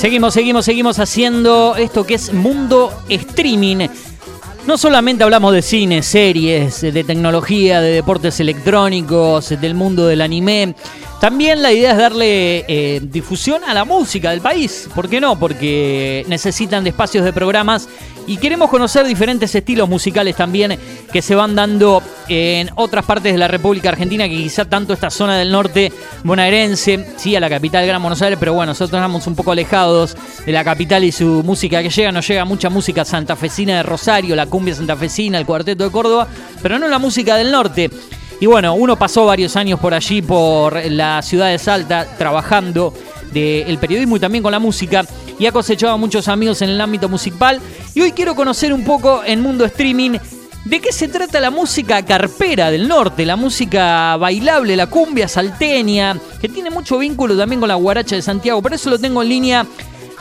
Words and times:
Seguimos, 0.00 0.32
seguimos, 0.32 0.64
seguimos 0.64 0.98
haciendo 0.98 1.76
esto 1.76 2.06
que 2.06 2.14
es 2.14 2.32
Mundo 2.32 2.90
Streaming. 3.10 3.86
No 4.66 4.78
solamente 4.78 5.24
hablamos 5.24 5.52
de 5.52 5.60
cine, 5.60 6.02
series, 6.02 6.80
de 6.80 7.04
tecnología, 7.04 7.82
de 7.82 7.92
deportes 7.92 8.40
electrónicos, 8.40 9.50
del 9.60 9.74
mundo 9.74 10.06
del 10.06 10.22
anime. 10.22 10.74
También 11.20 11.60
la 11.60 11.70
idea 11.70 11.92
es 11.92 11.98
darle 11.98 12.64
eh, 12.66 13.00
difusión 13.02 13.62
a 13.64 13.74
la 13.74 13.84
música 13.84 14.30
del 14.30 14.40
país. 14.40 14.88
¿Por 14.94 15.06
qué 15.06 15.20
no? 15.20 15.38
Porque 15.38 16.24
necesitan 16.28 16.82
de 16.82 16.90
espacios 16.90 17.26
de 17.26 17.32
programas 17.34 17.88
y 18.26 18.38
queremos 18.38 18.70
conocer 18.70 19.06
diferentes 19.06 19.54
estilos 19.54 19.86
musicales 19.86 20.34
también 20.34 20.78
que 21.12 21.20
se 21.20 21.34
van 21.34 21.54
dando 21.54 22.02
en 22.28 22.70
otras 22.76 23.04
partes 23.04 23.32
de 23.32 23.38
la 23.38 23.48
República 23.48 23.90
Argentina, 23.90 24.28
que 24.28 24.36
quizá 24.36 24.64
tanto 24.64 24.94
esta 24.94 25.10
zona 25.10 25.36
del 25.36 25.52
norte 25.52 25.92
bonaerense, 26.24 27.08
sí, 27.18 27.36
a 27.36 27.40
la 27.40 27.50
capital 27.50 27.86
Gran 27.86 28.00
Buenos 28.00 28.22
Aires, 28.22 28.38
pero 28.40 28.54
bueno, 28.54 28.70
nosotros 28.70 28.98
estamos 28.98 29.26
un 29.26 29.34
poco 29.34 29.52
alejados 29.52 30.16
de 30.46 30.52
la 30.52 30.64
capital 30.64 31.04
y 31.04 31.12
su 31.12 31.42
música 31.44 31.82
que 31.82 31.90
llega, 31.90 32.12
nos 32.12 32.26
llega 32.26 32.46
mucha 32.46 32.70
música 32.70 33.04
santafesina 33.04 33.76
de 33.76 33.82
Rosario, 33.82 34.34
la 34.34 34.46
cumbia 34.46 34.74
santafesina, 34.74 35.36
el 35.36 35.44
cuarteto 35.44 35.84
de 35.84 35.90
Córdoba, 35.90 36.28
pero 36.62 36.78
no 36.78 36.88
la 36.88 36.98
música 36.98 37.36
del 37.36 37.50
norte. 37.50 37.90
Y 38.40 38.46
bueno, 38.46 38.74
uno 38.74 38.96
pasó 38.96 39.26
varios 39.26 39.54
años 39.56 39.78
por 39.78 39.92
allí, 39.92 40.22
por 40.22 40.82
la 40.86 41.20
ciudad 41.20 41.50
de 41.50 41.58
Salta, 41.58 42.06
trabajando 42.16 42.94
del 43.30 43.78
periodismo 43.78 44.16
y 44.16 44.20
también 44.20 44.42
con 44.42 44.50
la 44.50 44.58
música 44.58 45.04
y 45.38 45.46
ha 45.46 45.52
cosechado 45.52 45.96
muchos 45.98 46.26
amigos 46.26 46.62
en 46.62 46.70
el 46.70 46.80
ámbito 46.80 47.08
musical. 47.08 47.60
Y 47.94 48.00
hoy 48.00 48.12
quiero 48.12 48.34
conocer 48.34 48.72
un 48.72 48.82
poco 48.82 49.22
en 49.24 49.42
mundo 49.42 49.66
streaming 49.66 50.18
de 50.64 50.80
qué 50.80 50.90
se 50.90 51.08
trata 51.08 51.38
la 51.38 51.50
música 51.50 52.04
carpera 52.04 52.70
del 52.70 52.88
norte, 52.88 53.26
la 53.26 53.36
música 53.36 54.16
bailable, 54.16 54.74
la 54.74 54.86
cumbia 54.86 55.28
salteña, 55.28 56.18
que 56.40 56.48
tiene 56.48 56.70
mucho 56.70 56.98
vínculo 56.98 57.36
también 57.36 57.60
con 57.60 57.68
la 57.68 57.74
guaracha 57.74 58.16
de 58.16 58.22
Santiago. 58.22 58.62
Por 58.62 58.72
eso 58.72 58.88
lo 58.88 58.98
tengo 58.98 59.22
en 59.22 59.28
línea 59.28 59.66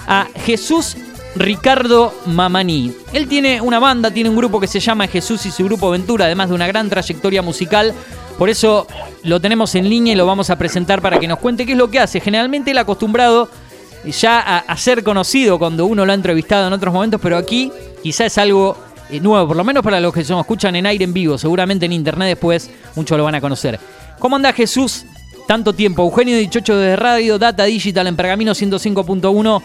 a 0.08 0.28
Jesús 0.45 0.97
Ricardo 1.35 2.13
Mamaní. 2.25 2.94
Él 3.13 3.27
tiene 3.27 3.61
una 3.61 3.80
banda, 3.80 4.11
tiene 4.11 4.30
un 4.30 4.35
grupo 4.35 4.59
que 4.59 4.67
se 4.67 4.80
llama 4.80 5.08
Jesús 5.08 5.45
y 5.45 5.52
su 5.52 5.63
grupo 5.63 5.89
Ventura, 5.89 6.25
además 6.25 6.49
de 6.49 6.55
una 6.55 6.67
gran 6.67 6.89
trayectoria 6.89 7.41
musical. 7.41 7.94
Por 8.38 8.49
eso 8.49 8.88
lo 9.23 9.39
tenemos 9.39 9.75
en 9.75 9.89
línea 9.89 10.13
y 10.13 10.16
lo 10.16 10.25
vamos 10.25 10.50
a 10.50 10.57
presentar 10.57 11.02
para 11.02 11.19
que 11.19 11.27
nos 11.27 11.39
cuente 11.39 11.66
qué 11.66 11.73
es 11.73 11.77
lo 11.77 11.89
que 11.89 12.00
hace. 12.00 12.19
Generalmente 12.19 12.72
él 12.72 12.77
acostumbrado 12.77 13.50
ya 14.05 14.39
a, 14.39 14.77
ser 14.77 15.03
conocido 15.03 15.59
cuando 15.59 15.85
uno 15.85 16.05
lo 16.05 16.11
ha 16.11 16.16
entrevistado 16.16 16.67
en 16.67 16.73
otros 16.73 16.94
momentos, 16.94 17.19
pero 17.22 17.38
aquí 17.38 17.72
quizá 18.02 18.25
es 18.25 18.38
algo 18.38 18.77
eh, 19.09 19.19
nuevo, 19.19 19.50
por 19.50 19.57
lo 19.57 19.63
menos 19.63 19.83
para 19.83 20.00
los 20.00 20.13
que 20.13 20.23
se 20.23 20.38
escuchan 20.38 20.75
en 20.75 20.85
aire 20.85 21.03
en 21.03 21.13
vivo, 21.13 21.38
seguramente 21.38 21.85
en 21.85 21.91
internet 21.91 22.30
después 22.30 22.69
muchos 22.95 23.17
lo 23.17 23.25
van 23.25 23.35
a 23.35 23.41
conocer. 23.41 23.80
¿Cómo 24.19 24.35
anda 24.35 24.53
Jesús? 24.53 25.05
Tanto 25.47 25.73
tiempo. 25.73 26.03
Eugenio 26.03 26.38
Dichocho 26.38 26.77
de 26.77 26.95
Radio, 26.95 27.40
Data 27.40 27.63
Digital 27.63 28.07
en 28.07 28.16
Pergamino 28.16 28.51
105.1. 28.51 29.61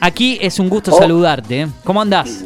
Aquí 0.00 0.38
es 0.40 0.58
un 0.58 0.68
gusto 0.68 0.92
saludarte. 0.92 1.62
¿eh? 1.62 1.68
¿Cómo 1.84 2.00
andás? 2.00 2.44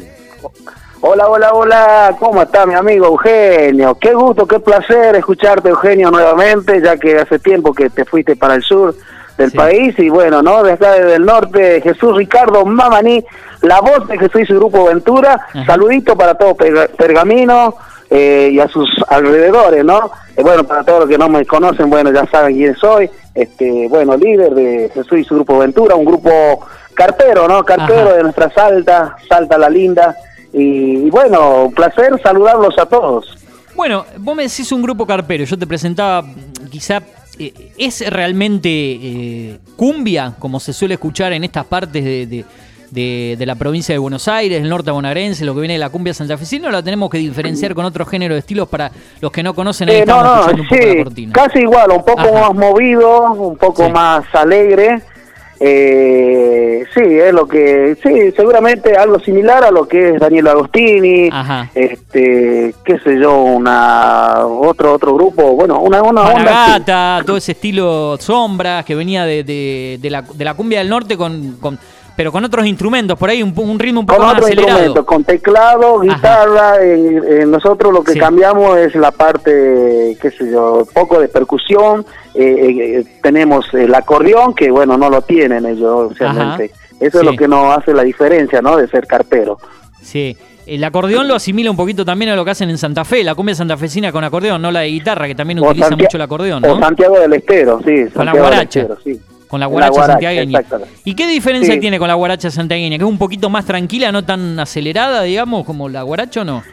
Hola, 1.01 1.29
hola, 1.29 1.53
hola, 1.53 2.15
¿cómo 2.19 2.41
está 2.41 2.65
mi 2.65 2.73
amigo 2.73 3.05
Eugenio? 3.05 3.97
Qué 3.99 4.13
gusto, 4.13 4.45
qué 4.45 4.59
placer 4.59 5.15
escucharte 5.15 5.69
Eugenio 5.69 6.11
nuevamente, 6.11 6.81
ya 6.81 6.97
que 6.97 7.17
hace 7.17 7.39
tiempo 7.39 7.73
que 7.73 7.89
te 7.89 8.03
fuiste 8.03 8.35
para 8.35 8.55
el 8.55 8.63
sur 8.63 8.93
del 9.37 9.51
país 9.53 9.97
y 9.97 10.09
bueno, 10.09 10.41
¿no? 10.41 10.61
Desde, 10.61 11.15
el 11.15 11.25
norte, 11.25 11.79
Jesús 11.81 12.17
Ricardo 12.17 12.65
Mamani, 12.65 13.23
la 13.61 13.79
voz 13.79 14.09
de 14.09 14.17
Jesús 14.17 14.41
y 14.41 14.45
su 14.45 14.55
grupo 14.55 14.85
Ventura, 14.87 15.47
saludito 15.65 16.17
para 16.17 16.35
todo 16.35 16.55
Pergamino 16.55 17.75
eh, 18.09 18.49
y 18.51 18.59
a 18.59 18.67
sus 18.67 18.89
alrededores, 19.07 19.85
¿no? 19.85 20.11
Eh, 20.35 20.43
bueno, 20.43 20.65
para 20.65 20.83
todos 20.83 21.01
los 21.01 21.09
que 21.09 21.17
no 21.17 21.29
me 21.29 21.45
conocen, 21.45 21.89
bueno, 21.89 22.11
ya 22.11 22.25
saben 22.27 22.55
quién 22.55 22.75
soy, 22.75 23.09
este, 23.33 23.87
bueno, 23.87 24.17
líder 24.17 24.53
de 24.53 24.91
Jesús 24.93 25.19
y 25.19 25.23
su 25.23 25.35
grupo 25.35 25.59
Ventura, 25.59 25.95
un 25.95 26.05
grupo 26.05 26.67
cartero, 26.99 27.47
¿no? 27.47 27.63
Cartero 27.63 28.13
de 28.13 28.23
nuestra 28.23 28.51
Salta, 28.51 29.15
Salta 29.27 29.57
la 29.57 29.69
Linda, 29.69 30.15
y, 30.51 31.09
bueno, 31.09 31.65
un 31.65 31.73
placer 31.73 32.19
saludarlos 32.21 32.77
a 32.77 32.85
todos. 32.85 33.37
Bueno, 33.73 34.05
vos 34.17 34.35
me 34.35 34.43
decís 34.43 34.71
un 34.73 34.81
grupo 34.81 35.05
carpero, 35.05 35.45
yo 35.45 35.57
te 35.57 35.65
presentaba 35.65 36.25
quizá 36.69 37.01
eh, 37.39 37.71
¿es 37.77 38.07
realmente 38.09 38.69
eh, 38.69 39.59
cumbia, 39.77 40.33
como 40.37 40.59
se 40.59 40.73
suele 40.73 40.95
escuchar 40.95 41.31
en 41.31 41.45
estas 41.45 41.65
partes 41.65 42.03
de, 42.03 42.45
de, 42.91 43.45
la 43.45 43.55
provincia 43.55 43.95
de 43.95 43.99
Buenos 43.99 44.27
Aires, 44.27 44.61
el 44.61 44.67
norte 44.67 44.91
bonaerense, 44.91 45.45
lo 45.45 45.53
que 45.53 45.61
viene 45.61 45.75
de 45.75 45.79
la 45.79 45.89
cumbia 45.89 46.13
santafesina, 46.13 46.67
o 46.67 46.71
la 46.71 46.83
tenemos 46.83 47.09
que 47.09 47.19
diferenciar 47.19 47.73
con 47.73 47.85
otro 47.85 48.05
género 48.05 48.33
de 48.33 48.39
estilos 48.39 48.67
para 48.67 48.91
los 49.21 49.31
que 49.31 49.43
no 49.43 49.53
conocen? 49.53 49.87
Eh, 49.87 50.03
no, 50.05 50.21
no, 50.21 50.47
sí, 50.69 51.29
casi 51.31 51.59
igual, 51.59 51.91
un 51.91 52.03
poco 52.03 52.33
más 52.33 52.53
movido, 52.53 53.31
un 53.31 53.57
poco 53.57 53.89
más 53.89 54.25
alegre. 54.33 55.01
Eh, 55.61 56.85
sí, 56.93 57.01
es 57.01 57.33
lo 57.33 57.45
que, 57.47 57.97
sí, 58.01 58.31
seguramente 58.35 58.95
algo 58.95 59.19
similar 59.19 59.63
a 59.63 59.71
lo 59.71 59.87
que 59.87 60.11
es 60.11 60.19
Daniel 60.19 60.47
Agostini, 60.47 61.29
este, 61.75 62.73
qué 62.85 62.99
sé 62.99 63.19
yo, 63.19 63.41
una, 63.41 64.45
otro, 64.45 64.93
otro 64.93 65.13
grupo, 65.15 65.55
bueno, 65.55 65.81
una, 65.81 66.01
una 66.01 66.21
onda. 66.21 67.23
todo 67.25 67.35
ese 67.35 67.51
estilo 67.51 68.17
sombras 68.19 68.85
que 68.85 68.95
venía 68.95 69.25
de, 69.25 69.43
de, 70.01 70.09
la, 70.09 70.21
de 70.21 70.45
la 70.45 70.53
cumbia 70.53 70.79
del 70.79 70.89
norte 70.89 71.17
con, 71.17 71.57
con 71.59 71.77
pero 72.19 72.33
con 72.33 72.43
otros 72.43 72.65
instrumentos, 72.65 73.17
por 73.17 73.29
ahí 73.29 73.41
un, 73.41 73.53
un 73.55 73.79
ritmo 73.79 74.01
un 74.01 74.05
poco 74.05 74.19
con 74.19 74.27
más 74.27 74.43
acelerado. 74.43 75.05
Con 75.05 75.23
teclado, 75.23 76.01
guitarra, 76.01 76.75
nosotros 77.47 77.93
lo 77.93 78.03
que 78.03 78.19
cambiamos 78.19 78.77
es 78.77 78.93
la 78.95 79.11
parte, 79.11 80.17
qué 80.21 80.29
sé 80.29 80.51
yo, 80.51 80.85
poco 80.93 81.21
de 81.21 81.29
percusión, 81.29 82.05
eh, 82.33 82.43
eh, 82.43 83.05
tenemos 83.23 83.73
el 83.73 83.95
acordeón, 83.95 84.53
que 84.53 84.69
bueno, 84.69 84.97
no 84.97 85.09
lo 85.09 85.21
tienen 85.21 85.65
ellos, 85.65 86.19
realmente. 86.19 86.71
Eso 86.99 87.19
es 87.19 87.23
lo 87.23 87.37
que 87.37 87.47
nos 87.47 87.77
hace 87.77 87.93
la 87.93 88.03
diferencia, 88.03 88.61
¿no? 88.61 88.75
De 88.75 88.89
ser 88.89 89.07
carpero. 89.07 89.57
Sí. 90.01 90.35
El 90.65 90.83
acordeón 90.83 91.25
lo 91.25 91.35
asimila 91.35 91.71
un 91.71 91.77
poquito 91.77 92.03
también 92.03 92.31
a 92.31 92.35
lo 92.35 92.43
que 92.43 92.51
hacen 92.51 92.69
en 92.69 92.77
Santa 92.77 93.05
Fe, 93.05 93.23
la 93.23 93.33
cumbia 93.33 93.55
santafesina 93.55 94.11
con 94.11 94.25
acordeón, 94.25 94.61
no 94.61 94.71
la 94.71 94.81
de 94.81 94.89
guitarra, 94.89 95.25
que 95.25 95.35
también 95.35 95.59
utiliza 95.59 95.95
mucho 95.95 96.17
el 96.17 96.21
acordeón, 96.21 96.63
¿no? 96.63 96.73
O 96.73 96.79
Santiago 96.81 97.17
del 97.17 97.31
Estero, 97.31 97.79
sí. 97.85 98.07
Con 98.13 98.25
la 98.25 98.33
guaracha. 98.33 98.87
sí. 99.05 99.21
Con 99.49 99.59
la 99.59 99.65
guaracha, 99.65 100.05
santiagueña. 100.05 100.61
¿Y 101.03 101.15
qué 101.15 101.27
diferencia 101.27 101.77
tiene 101.79 101.97
con 101.97 102.07
la 102.07 102.13
guaracha 102.13 102.51
santiagueña? 102.51 102.97
¿Que 102.97 103.03
es 103.03 103.09
un 103.09 103.17
poquito 103.17 103.49
más 103.49 103.65
tranquila, 103.65 104.11
no 104.11 104.23
tan 104.23 104.59
acelerada, 104.59 105.23
digamos, 105.23 105.65
como 105.65 105.89
la 105.89 106.03
guaracha 106.03 106.41
o 106.41 106.45
no? 106.45 106.63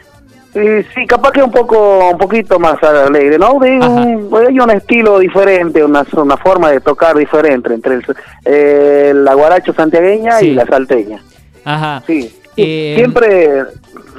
sí, 0.53 1.05
capaz 1.05 1.31
que 1.31 1.43
un 1.43 1.51
poco, 1.51 2.09
un 2.11 2.17
poquito 2.17 2.59
más 2.59 2.81
alegre, 2.83 3.37
¿no? 3.37 3.59
hay 3.61 4.59
un 4.59 4.71
estilo 4.71 5.19
diferente, 5.19 5.83
una, 5.83 6.05
una 6.13 6.37
forma 6.37 6.71
de 6.71 6.79
tocar 6.79 7.15
diferente 7.15 7.73
entre 7.73 7.99
eh, 8.45 9.11
la 9.15 9.33
guaracha 9.35 9.73
santiagueña 9.73 10.41
y 10.41 10.53
la 10.53 10.65
salteña. 10.65 11.21
Ajá. 11.63 12.01
Sí. 12.07 12.33
Eh, 12.55 12.93
siempre, 12.95 13.65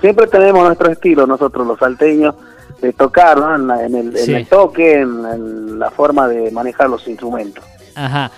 siempre 0.00 0.26
tenemos 0.28 0.64
nuestro 0.64 0.92
estilo 0.92 1.26
nosotros 1.26 1.66
los 1.66 1.78
salteños 1.78 2.36
de 2.80 2.92
tocar, 2.92 3.38
¿no? 3.38 3.74
En, 3.80 3.94
el, 3.96 4.46
toque, 4.46 5.00
en, 5.00 5.78
la 5.78 5.90
forma 5.90 6.28
de 6.28 6.50
manejar 6.52 6.88
los 6.88 7.06
instrumentos. 7.08 7.64
Ajá. 7.96 8.30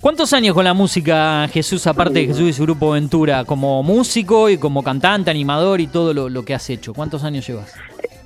¿Cuántos 0.00 0.32
años 0.32 0.54
con 0.54 0.64
la 0.64 0.74
música, 0.74 1.48
Jesús, 1.48 1.84
aparte 1.88 2.20
de 2.20 2.26
Jesús 2.26 2.50
y 2.50 2.52
su 2.52 2.62
grupo 2.62 2.92
Ventura, 2.92 3.44
como 3.44 3.82
músico 3.82 4.48
y 4.48 4.56
como 4.56 4.84
cantante, 4.84 5.28
animador 5.28 5.80
y 5.80 5.88
todo 5.88 6.14
lo, 6.14 6.44
que 6.44 6.54
has 6.54 6.70
hecho? 6.70 6.94
¿Cuántos 6.94 7.24
años 7.24 7.44
llevas? 7.44 7.74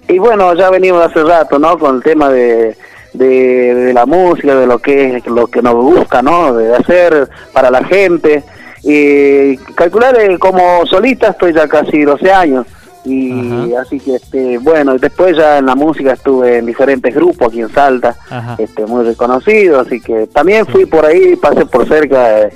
Y 0.06 0.18
bueno, 0.18 0.54
ya 0.54 0.68
venimos 0.68 1.02
hace 1.02 1.24
rato, 1.24 1.58
¿no? 1.58 1.78
Con 1.78 1.96
el 1.96 2.02
tema 2.02 2.28
de, 2.28 2.76
de, 3.14 3.92
la 3.94 4.04
música, 4.04 4.54
de 4.54 4.66
lo 4.66 4.80
que 4.80 5.16
es 5.16 5.26
lo 5.26 5.46
que 5.46 5.62
nos 5.62 5.74
gusta, 5.74 6.20
¿no? 6.20 6.54
De 6.54 6.76
hacer 6.76 7.30
para 7.54 7.70
la 7.70 7.82
gente. 7.84 8.44
Y 8.82 9.56
calcular 9.74 10.14
eh, 10.20 10.38
como 10.38 10.84
solista 10.84 11.28
estoy 11.28 11.54
ya 11.54 11.66
casi 11.68 12.02
12 12.02 12.32
años 12.32 12.66
y 13.04 13.74
así 13.74 13.98
que 13.98 14.16
este 14.16 14.58
bueno 14.58 14.96
después 14.96 15.36
ya 15.36 15.58
en 15.58 15.66
la 15.66 15.74
música 15.74 16.12
estuve 16.12 16.58
en 16.58 16.66
diferentes 16.66 17.14
grupos 17.14 17.48
aquí 17.48 17.60
en 17.60 17.68
Salta 17.68 18.16
este 18.58 18.86
muy 18.86 19.04
reconocido 19.04 19.80
así 19.80 20.00
que 20.00 20.28
también 20.28 20.66
fui 20.66 20.86
por 20.86 21.04
ahí 21.04 21.36
pasé 21.36 21.66
por 21.66 21.86
cerca 21.86 22.28
de, 22.28 22.52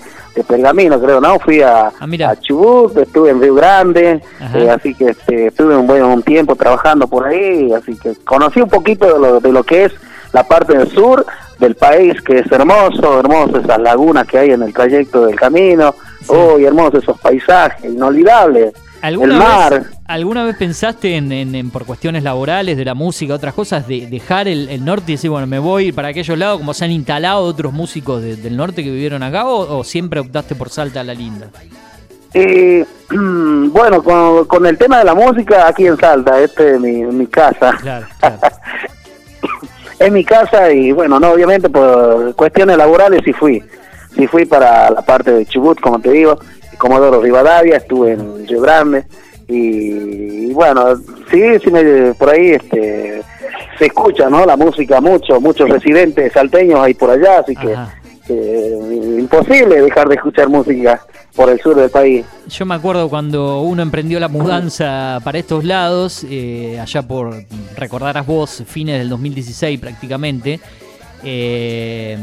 Pergamino 0.47 1.01
creo 1.01 1.19
no 1.19 1.39
fui 1.39 1.63
a, 1.63 1.87
ah, 1.89 2.37
Chubut 2.41 2.95
estuve 2.99 3.31
en 3.31 3.41
Río 3.41 3.55
Grande 3.55 4.21
eh, 4.55 4.71
así 4.71 4.95
que 4.95 5.07
este, 5.07 5.47
estuve 5.47 5.75
un 5.75 5.87
buen 5.87 6.05
un 6.05 6.23
tiempo 6.23 6.55
trabajando 6.55 7.09
por 7.09 7.27
ahí 7.27 7.73
así 7.73 7.97
que 7.97 8.15
conocí 8.17 8.61
un 8.61 8.69
poquito 8.69 9.07
de 9.15 9.19
lo, 9.19 9.41
de 9.41 9.51
lo 9.51 9.65
que 9.65 9.87
es 9.87 9.93
la 10.33 10.45
parte 10.45 10.77
del 10.77 10.91
sur 10.91 11.25
del 11.59 11.75
país 11.75 12.21
que 12.21 12.41
es 12.41 12.53
hermoso 12.53 13.19
hermoso 13.19 13.59
esas 13.59 13.81
lagunas 13.81 14.27
que 14.27 14.39
hay 14.39 14.51
en 14.51 14.63
el 14.63 14.75
trayecto 14.75 15.27
del 15.27 15.37
camino. 15.37 15.95
Uy 16.29 16.65
hermosos 16.65 17.03
esos 17.03 17.19
paisajes 17.21 17.85
inolvidables 17.85 18.75
¿Alguna 19.06 19.38
mar. 19.38 19.73
Vez, 19.73 19.99
¿Alguna 20.06 20.44
vez 20.44 20.56
pensaste 20.56 21.17
en, 21.17 21.31
en, 21.31 21.70
por 21.70 21.87
cuestiones 21.87 22.25
laborales, 22.25 22.76
de 22.76 22.85
la 22.85 22.94
música, 22.94 23.35
otras 23.35 23.55
cosas, 23.55 23.87
de 23.87 24.08
dejar 24.08 24.49
el, 24.49 24.69
el, 24.69 24.85
norte 24.85 25.12
y 25.12 25.14
decir, 25.14 25.31
bueno, 25.31 25.47
me 25.47 25.61
voy 25.61 25.93
para 25.93 26.08
aquellos 26.08 26.37
lados, 26.37 26.58
como 26.58 26.75
se 26.75 26.85
han 26.85 26.91
instalado 26.91 27.44
otros 27.44 27.73
músicos 27.73 28.20
de, 28.20 28.35
del 28.35 28.56
norte 28.56 28.82
que 28.82 28.91
vivieron 28.91 29.23
acá, 29.23 29.47
o, 29.47 29.79
o, 29.79 29.85
siempre 29.85 30.19
optaste 30.19 30.56
por 30.56 30.70
Salta 30.70 31.00
a 31.00 31.05
la 31.05 31.14
Linda? 31.14 31.47
Eh, 32.35 32.85
bueno, 33.11 34.03
con, 34.03 34.44
con, 34.47 34.67
el 34.67 34.76
tema 34.76 34.99
de 34.99 35.05
la 35.05 35.14
música, 35.14 35.69
aquí 35.69 35.87
en 35.87 35.97
Salta, 35.97 36.41
este 36.41 36.75
es 36.75 36.81
mi, 36.81 37.05
mi 37.05 37.29
casa. 37.29 37.76
Claro, 37.81 38.06
claro. 38.19 38.38
es 40.00 40.12
mi 40.12 40.25
casa 40.25 40.73
y 40.73 40.91
bueno, 40.91 41.20
no, 41.20 41.31
obviamente 41.31 41.70
por 41.70 42.35
cuestiones 42.35 42.76
laborales 42.76 43.23
sí 43.25 43.32
fui. 43.32 43.62
Sí 44.17 44.26
fui 44.26 44.47
para 44.47 44.91
la 44.91 45.02
parte 45.02 45.31
de 45.31 45.47
Chubut, 45.47 45.79
como 45.79 46.00
te 46.00 46.11
digo, 46.11 46.38
Comodoro 46.78 47.20
Rivadavia, 47.20 47.76
estuve 47.76 48.12
en 48.12 48.46
Río 48.46 48.61
Grande 48.61 49.05
y, 49.49 50.49
y, 50.49 50.52
bueno, 50.52 50.96
sí, 51.31 51.43
sí 51.62 51.70
me, 51.70 52.14
por 52.14 52.31
ahí 52.31 52.52
este 52.52 53.23
se 53.78 53.87
escucha, 53.87 54.28
¿no? 54.31 54.44
La 54.46 54.56
música 54.56 55.00
mucho, 55.00 55.40
muchos 55.40 55.69
residentes 55.69 56.32
salteños 56.32 56.81
hay 56.81 56.94
por 56.94 57.11
allá, 57.11 57.40
así 57.40 57.55
que 57.55 57.76
eh, 58.28 59.19
imposible 59.19 59.82
dejar 59.82 60.08
de 60.08 60.17
escuchar 60.17 60.49
música 60.49 61.00
por 61.34 61.50
el 61.50 61.61
sur 61.61 61.76
del 61.76 61.90
país. 61.90 62.25
Yo 62.49 62.64
me 62.64 62.75
acuerdo 62.75 63.08
cuando 63.08 63.61
uno 63.61 63.82
emprendió 63.82 64.19
la 64.19 64.28
mudanza 64.28 65.20
para 65.23 65.38
estos 65.38 65.64
lados, 65.64 66.26
eh, 66.28 66.78
allá 66.81 67.02
por, 67.02 67.34
recordarás 67.76 68.26
vos, 68.26 68.62
fines 68.67 68.99
del 68.99 69.11
2016 69.11 69.78
prácticamente, 69.78 70.61
eh, 71.23 72.17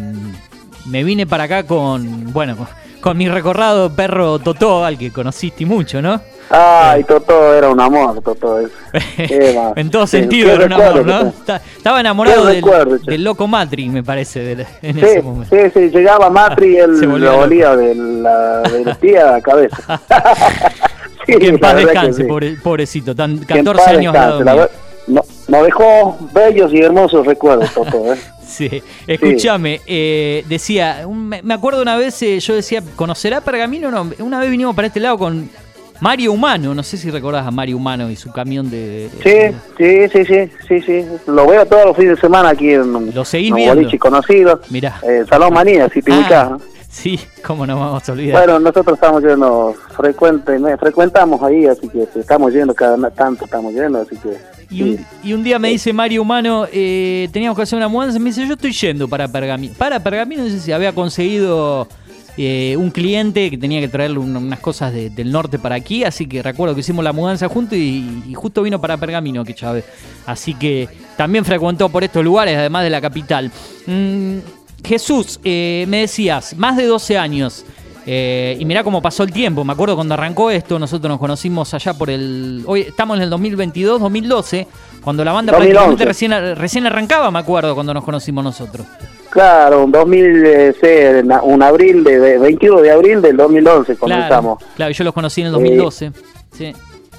me 0.87 1.03
vine 1.03 1.27
para 1.27 1.43
acá 1.43 1.63
con, 1.63 2.33
bueno, 2.33 2.57
con 2.57 2.67
mi 3.13 3.27
recordado 3.27 3.93
perro 3.93 4.39
Totó, 4.39 4.85
al 4.85 4.97
que 4.97 5.11
conociste 5.11 5.65
mucho, 5.65 6.01
¿no? 6.01 6.21
Ay, 6.49 7.03
Totó 7.03 7.53
era 7.53 7.69
un 7.69 7.79
amor, 7.79 8.21
Totó. 8.21 8.59
en 9.17 9.89
todo 9.89 10.05
sentido 10.07 10.51
era 10.51 10.65
un 10.65 10.73
amor, 10.73 11.05
¿no? 11.05 11.33
Estaba 11.77 11.99
enamorado 11.99 12.45
del, 12.45 12.63
del, 13.05 13.23
loco 13.23 13.47
Matri, 13.47 13.89
me 13.89 14.03
parece, 14.03 14.51
en 14.81 14.95
sí, 14.95 15.05
ese 15.05 15.21
momento. 15.21 15.55
Sí, 15.55 15.71
sí, 15.73 15.89
llegaba 15.89 16.29
Matri 16.29 16.75
y 16.75 16.77
él 16.79 16.99
lo 16.99 17.39
olía 17.39 17.75
de 17.75 17.95
la, 17.95 18.61
de 18.61 18.85
la 18.85 18.95
pie 18.99 19.19
a 19.19 19.31
la 19.31 19.41
cabeza. 19.41 19.99
sí, 21.25 21.33
que 21.37 21.47
en 21.47 21.59
paz 21.59 21.75
descanse, 21.75 22.21
sí. 22.21 22.27
pobre, 22.27 22.55
pobrecito, 22.61 23.15
tan 23.15 23.37
14 23.39 23.89
años 23.89 24.13
descanse, 24.13 24.43
la, 24.43 24.69
no, 25.07 25.21
Nos 25.47 25.63
dejó 25.63 26.17
bellos 26.33 26.73
y 26.73 26.81
hermosos 26.81 27.25
recuerdos, 27.25 27.73
Totó, 27.73 28.13
¿eh? 28.13 28.17
Sí, 28.53 28.83
escúchame, 29.07 29.77
sí. 29.77 29.83
eh, 29.87 30.45
decía, 30.47 31.03
un, 31.07 31.29
me 31.29 31.53
acuerdo 31.53 31.81
una 31.81 31.97
vez, 31.97 32.21
eh, 32.21 32.39
yo 32.39 32.53
decía, 32.55 32.81
¿conocerá 32.95 33.41
Pergamino 33.41 33.89
no? 33.89 34.09
Una 34.19 34.39
vez 34.39 34.49
vinimos 34.51 34.75
para 34.75 34.87
este 34.87 34.99
lado 34.99 35.17
con 35.17 35.49
Mario 35.99 36.33
Humano, 36.33 36.75
no 36.75 36.83
sé 36.83 36.97
si 36.97 37.09
recordás 37.09 37.47
a 37.47 37.51
Mario 37.51 37.77
Humano 37.77 38.09
y 38.11 38.15
su 38.15 38.31
camión 38.31 38.69
de... 38.69 39.09
Sí, 39.23 39.55
sí, 39.77 40.09
sí, 40.11 40.25
sí, 40.25 40.51
sí, 40.67 40.81
sí, 40.81 41.05
lo 41.27 41.47
veo 41.47 41.65
todos 41.65 41.85
los 41.85 41.95
fines 41.95 42.15
de 42.15 42.21
semana 42.21 42.49
aquí 42.49 42.71
en 42.73 43.13
¿Lo 43.13 43.23
seguís 43.25 43.49
en 43.51 43.55
viendo? 43.55 43.75
boliche 43.75 43.97
conocido, 43.97 44.59
Mirá. 44.69 44.99
eh, 45.03 45.23
Salón 45.29 45.53
Manía, 45.53 45.87
si 45.89 46.01
te 46.01 46.11
Ah, 46.11 46.17
ubicás, 46.19 46.49
¿no? 46.51 46.61
Sí, 46.93 47.19
cómo 47.43 47.65
no 47.65 47.79
vamos 47.79 48.07
a 48.07 48.11
olvidar. 48.11 48.45
Bueno, 48.45 48.59
nosotros 48.59 48.93
estamos 48.93 49.23
yendo 49.23 49.73
frecuente, 49.95 50.55
frecuentamos 50.77 51.41
ahí, 51.41 51.65
así 51.65 51.89
que 51.89 52.07
estamos 52.19 52.53
yendo 52.53 52.75
cada 52.75 53.09
tanto, 53.09 53.45
estamos 53.45 53.73
yendo, 53.73 54.01
así 54.01 54.15
que... 54.15 54.37
Y 54.69 54.83
un, 54.83 55.05
y 55.23 55.33
un 55.33 55.43
día 55.43 55.57
me 55.57 55.69
dice 55.69 55.91
Mario 55.91 56.21
Humano, 56.21 56.67
eh, 56.71 57.29
teníamos 57.33 57.57
que 57.57 57.63
hacer 57.63 57.77
una 57.77 57.87
mudanza, 57.87 58.19
me 58.19 58.25
dice, 58.25 58.45
yo 58.45 58.53
estoy 58.53 58.71
yendo 58.73 59.07
para 59.07 59.27
Pergamino. 59.27 59.73
Para 59.75 60.01
Pergamino, 60.01 60.43
no 60.43 60.49
sé 60.49 60.59
si 60.59 60.71
había 60.71 60.93
conseguido 60.93 61.87
eh, 62.37 62.75
un 62.77 62.91
cliente 62.91 63.49
que 63.49 63.57
tenía 63.57 63.81
que 63.81 63.87
traerle 63.87 64.19
un, 64.19 64.37
unas 64.37 64.59
cosas 64.59 64.93
de, 64.93 65.09
del 65.09 65.31
norte 65.31 65.57
para 65.57 65.73
aquí, 65.73 66.03
así 66.03 66.27
que 66.27 66.43
recuerdo 66.43 66.75
que 66.75 66.81
hicimos 66.81 67.03
la 67.03 67.11
mudanza 67.11 67.49
juntos 67.49 67.75
y, 67.75 68.23
y 68.27 68.35
justo 68.35 68.61
vino 68.61 68.79
para 68.79 68.97
Pergamino, 68.97 69.43
que 69.43 69.55
chave. 69.55 69.83
Así 70.27 70.53
que 70.53 70.87
también 71.17 71.43
frecuentó 71.43 71.89
por 71.89 72.03
estos 72.03 72.23
lugares, 72.23 72.55
además 72.55 72.83
de 72.83 72.89
la 72.91 73.01
capital. 73.01 73.51
Mm, 73.87 74.37
Jesús, 74.85 75.39
eh, 75.43 75.85
me 75.87 76.01
decías, 76.01 76.55
más 76.57 76.77
de 76.77 76.85
12 76.85 77.17
años. 77.17 77.65
Eh, 78.05 78.57
y 78.59 78.65
mirá 78.65 78.83
cómo 78.83 79.01
pasó 79.01 79.23
el 79.23 79.31
tiempo. 79.31 79.63
Me 79.63 79.71
acuerdo 79.71 79.95
cuando 79.95 80.13
arrancó 80.13 80.51
esto, 80.51 80.77
nosotros 80.77 81.09
nos 81.09 81.19
conocimos 81.19 81.73
allá 81.73 81.93
por 81.93 82.09
el. 82.09 82.63
Hoy 82.65 82.81
estamos 82.81 83.15
en 83.17 83.23
el 83.23 83.29
2022, 83.29 84.01
2012, 84.01 84.67
cuando 85.01 85.23
la 85.23 85.31
banda 85.31 85.53
2011. 85.53 85.95
prácticamente 85.95 86.05
recién, 86.05 86.55
recién 86.57 86.85
arrancaba, 86.85 87.31
me 87.31 87.39
acuerdo, 87.39 87.73
cuando 87.75 87.93
nos 87.93 88.03
conocimos 88.03 88.43
nosotros. 88.43 88.85
Claro, 89.29 89.85
un 89.85 89.91
2000, 89.91 90.43
eh, 90.45 91.23
un 91.43 91.63
abril, 91.63 92.03
de, 92.03 92.19
de- 92.19 92.37
22 92.39 92.81
de 92.81 92.91
abril 92.91 93.21
del 93.21 93.37
2011 93.37 93.95
comenzamos. 93.95 94.57
Claro, 94.59 94.73
claro, 94.75 94.91
yo 94.91 95.03
los 95.05 95.13
conocí 95.13 95.41
en 95.41 95.47
el 95.47 95.53
2012. 95.53 96.11
Sí. 96.51 96.73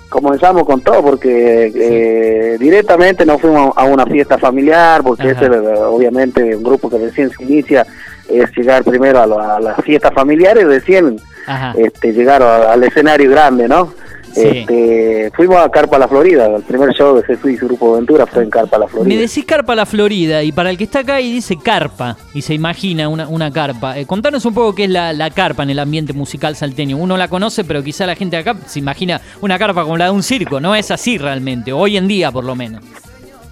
Comenzamos 0.09 0.65
con 0.65 0.81
todo 0.81 1.03
porque 1.03 1.73
eh, 1.75 2.56
directamente 2.59 3.27
nos 3.27 3.41
fuimos 3.41 3.73
a 3.77 3.85
una 3.85 4.06
fiesta 4.06 4.39
familiar, 4.39 5.03
porque 5.03 5.31
ese 5.31 5.47
obviamente 5.49 6.55
un 6.55 6.62
grupo 6.62 6.89
que 6.89 6.99
recién 6.99 7.31
se 7.31 7.43
inicia 7.43 7.85
es 8.29 8.51
llegar 8.56 8.85
primero 8.85 9.21
a, 9.21 9.27
la- 9.27 9.56
a 9.56 9.61
las 9.61 9.77
fiestas 9.85 10.15
familiares 10.15 10.62
y 10.65 10.67
recién 10.67 11.17
Ajá. 11.47 11.75
este, 11.77 12.12
llegar 12.12 12.43
a- 12.43 12.73
al 12.73 12.85
escenario 12.85 13.29
grande, 13.31 13.67
¿no? 13.69 13.93
Sí. 14.34 14.40
Este, 14.42 15.31
fuimos 15.36 15.58
a 15.58 15.70
Carpa 15.70 15.96
La 15.98 16.08
Florida, 16.08 16.46
el 16.46 16.62
primer 16.64 16.90
show 16.92 17.16
de 17.16 17.22
Jesús 17.22 17.50
y 17.52 17.56
su 17.56 17.66
grupo 17.66 17.86
de 17.86 17.92
aventura 17.98 18.26
fue 18.26 18.42
en 18.42 18.50
Carpa 18.50 18.78
La 18.78 18.86
Me 18.86 18.90
Florida. 18.90 19.20
decís 19.20 19.44
carpa 19.44 19.75
la 19.76 19.86
Florida 19.86 20.42
y 20.42 20.50
para 20.50 20.70
el 20.70 20.76
que 20.76 20.84
está 20.84 20.98
acá 21.00 21.20
y 21.20 21.31
dice 21.32 21.56
carpa 21.62 22.16
y 22.34 22.42
se 22.42 22.52
imagina 22.52 23.08
una, 23.08 23.28
una 23.28 23.52
carpa, 23.52 23.96
eh, 23.96 24.06
contanos 24.06 24.44
un 24.44 24.52
poco 24.54 24.75
qué 24.75 24.84
es 24.84 24.90
la, 24.90 25.12
la 25.12 25.31
carpa 25.31 25.62
en 25.62 25.70
el 25.70 25.78
ambiente 25.78 26.12
musical 26.12 26.56
salteño. 26.56 26.96
Uno 26.96 27.16
la 27.16 27.28
conoce, 27.28 27.62
pero 27.62 27.82
quizá 27.84 28.06
la 28.06 28.16
gente 28.16 28.36
acá 28.36 28.56
se 28.66 28.81
imagina 28.81 29.20
una 29.40 29.56
carpa 29.58 29.82
como 29.84 29.96
la 29.96 30.06
de 30.06 30.10
un 30.10 30.22
circo. 30.25 30.58
No 30.60 30.75
es 30.75 30.90
así 30.90 31.16
realmente, 31.16 31.72
hoy 31.72 31.96
en 31.96 32.08
día 32.08 32.32
por 32.32 32.42
lo 32.44 32.56
menos. 32.56 32.82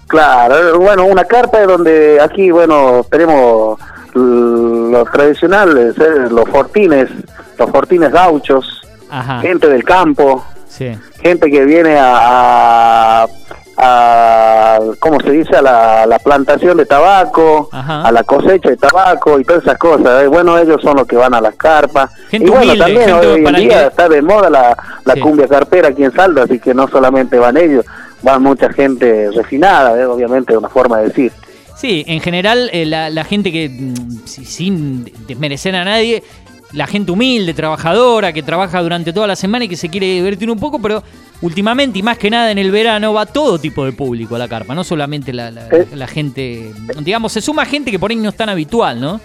Claro, 0.08 0.78
bueno, 0.78 1.06
una 1.06 1.24
carpa 1.24 1.60
es 1.62 1.66
donde 1.68 2.18
aquí, 2.20 2.50
bueno, 2.50 3.06
tenemos 3.10 3.78
l- 4.14 4.90
lo 4.90 5.04
tradicional, 5.10 5.78
es, 5.78 5.96
eh, 5.96 6.28
los 6.30 6.46
fortines, 6.50 7.08
los 7.58 7.70
fortines 7.70 8.10
gauchos, 8.12 8.82
Ajá, 9.08 9.40
gente 9.40 9.68
del 9.68 9.84
campo, 9.84 10.44
sí. 10.76 10.92
gente 11.22 11.50
que 11.50 11.64
viene 11.64 11.96
a, 11.98 13.22
a, 13.24 13.26
a- 13.76 14.78
¿cómo 15.00 15.20
se 15.20 15.30
dice? 15.30 15.56
A 15.56 15.62
la, 15.62 16.06
la 16.06 16.18
plantación 16.18 16.76
de 16.76 16.86
tabaco, 16.86 17.68
Ajá. 17.72 18.02
a 18.02 18.12
la 18.12 18.22
cosecha 18.24 18.70
de 18.70 18.76
tabaco 18.76 19.38
y 19.40 19.44
todas 19.44 19.62
esas 19.62 19.78
cosas. 19.78 20.22
eh. 20.22 20.26
Bueno, 20.28 20.58
ellos 20.58 20.80
son 20.82 20.96
los 20.96 21.06
que 21.06 21.16
van 21.16 21.34
a 21.34 21.40
las 21.40 21.54
carpas. 21.56 22.10
Gente 22.30 22.46
y 22.46 22.50
bueno, 22.50 22.72
humilde, 22.72 22.84
también 22.84 23.12
hoy 23.12 23.46
en 23.46 23.54
día 23.68 23.80
que- 23.82 23.86
está 23.88 24.08
de 24.08 24.22
moda 24.22 24.50
la, 24.50 24.76
la 25.04 25.14
Sí. 25.14 25.20
cumbia 25.20 25.48
carpera 25.48 25.88
aquí 25.88 26.04
en 26.04 26.12
Salta, 26.12 26.42
así 26.44 26.58
que 26.58 26.74
no 26.74 26.88
solamente 26.88 27.38
van 27.38 27.56
ellos, 27.56 27.84
van 28.22 28.42
mucha 28.42 28.72
gente 28.72 29.30
refinada, 29.34 29.98
eh, 30.00 30.06
obviamente, 30.06 30.56
una 30.56 30.68
forma 30.68 30.98
de 30.98 31.08
decir. 31.08 31.32
Sí, 31.76 32.04
en 32.06 32.20
general 32.20 32.70
eh, 32.72 32.84
la, 32.86 33.10
la 33.10 33.24
gente 33.24 33.50
que, 33.50 33.68
mm, 33.68 34.24
si- 34.26 34.44
sin 34.44 35.04
desmerecer 35.26 35.74
a 35.74 35.84
nadie, 35.84 36.22
la 36.72 36.86
gente 36.86 37.12
humilde, 37.12 37.52
trabajadora, 37.54 38.32
que 38.32 38.42
trabaja 38.42 38.80
durante 38.82 39.12
toda 39.12 39.26
la 39.26 39.36
semana 39.36 39.64
y 39.64 39.68
que 39.68 39.76
se 39.76 39.88
quiere 39.90 40.06
divertir 40.06 40.50
un 40.50 40.58
poco, 40.58 40.78
pero 40.80 41.02
últimamente 41.42 41.98
y 41.98 42.02
más 42.02 42.16
que 42.18 42.30
nada 42.30 42.50
en 42.50 42.58
el 42.58 42.70
verano 42.70 43.12
va 43.12 43.26
todo 43.26 43.58
tipo 43.58 43.84
de 43.84 43.92
público 43.92 44.36
a 44.36 44.38
la 44.38 44.48
carpa, 44.48 44.74
no 44.74 44.82
solamente 44.84 45.32
la, 45.32 45.50
la- 45.50 45.68
Eh. 45.70 45.88
la 45.94 46.06
gente, 46.06 46.72
digamos, 47.00 47.32
se 47.32 47.40
suma 47.40 47.64
gente 47.66 47.90
que 47.90 47.98
por 47.98 48.10
ahí 48.10 48.16
no 48.16 48.28
es 48.30 48.36
tan 48.36 48.48
habitual, 48.48 49.00
¿no? 49.00 49.20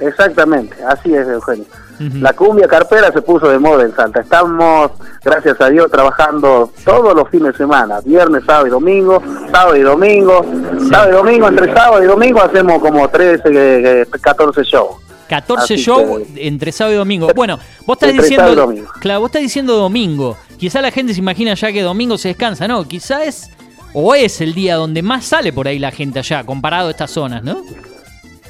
Exactamente, 0.00 0.76
así 0.86 1.14
es, 1.14 1.26
Eugenio. 1.26 1.64
La 1.98 2.34
cumbia 2.34 2.68
carpera 2.68 3.10
se 3.10 3.22
puso 3.22 3.48
de 3.48 3.58
moda 3.58 3.82
en 3.84 3.94
Salta. 3.96 4.20
Estamos, 4.20 4.90
gracias 5.24 5.58
a 5.62 5.70
Dios, 5.70 5.90
trabajando 5.90 6.70
todos 6.84 7.14
los 7.16 7.26
fines 7.30 7.52
de 7.52 7.56
semana, 7.56 8.00
viernes, 8.04 8.44
sábado 8.44 8.66
y 8.66 8.70
domingo, 8.70 9.22
sábado 9.50 9.76
y 9.76 9.80
domingo, 9.80 10.44
sábado 10.90 11.08
y 11.10 11.14
domingo, 11.14 11.48
entre 11.48 11.72
sábado 11.72 12.02
y 12.02 12.06
domingo 12.06 12.42
hacemos 12.42 12.80
como 12.82 13.08
13, 13.08 13.48
eh, 13.48 14.02
eh, 14.02 14.06
14 14.20 14.62
shows. 14.64 14.96
14 15.28 15.74
Así 15.74 15.82
shows 15.82 16.22
que- 16.34 16.46
entre 16.46 16.72
sábado 16.72 16.94
y 16.94 16.98
domingo. 16.98 17.28
Bueno, 17.34 17.58
vos 17.86 17.96
estás 17.96 18.10
Entre 18.10 18.22
diciendo. 18.24 18.74
Claro, 19.00 19.20
vos 19.20 19.28
estás 19.28 19.42
diciendo 19.42 19.76
domingo. 19.76 20.36
Quizá 20.58 20.80
la 20.80 20.90
gente 20.90 21.12
se 21.14 21.20
imagina 21.20 21.54
ya 21.54 21.72
que 21.72 21.82
domingo 21.82 22.16
se 22.18 22.28
descansa. 22.28 22.66
No, 22.68 22.86
quizá 22.86 23.24
es. 23.24 23.50
O 23.92 24.14
es 24.14 24.40
el 24.40 24.52
día 24.54 24.76
donde 24.76 25.02
más 25.02 25.24
sale 25.24 25.52
por 25.52 25.66
ahí 25.68 25.78
la 25.78 25.90
gente 25.90 26.18
allá, 26.18 26.44
comparado 26.44 26.88
a 26.88 26.90
estas 26.90 27.10
zonas, 27.10 27.42
¿no? 27.42 27.62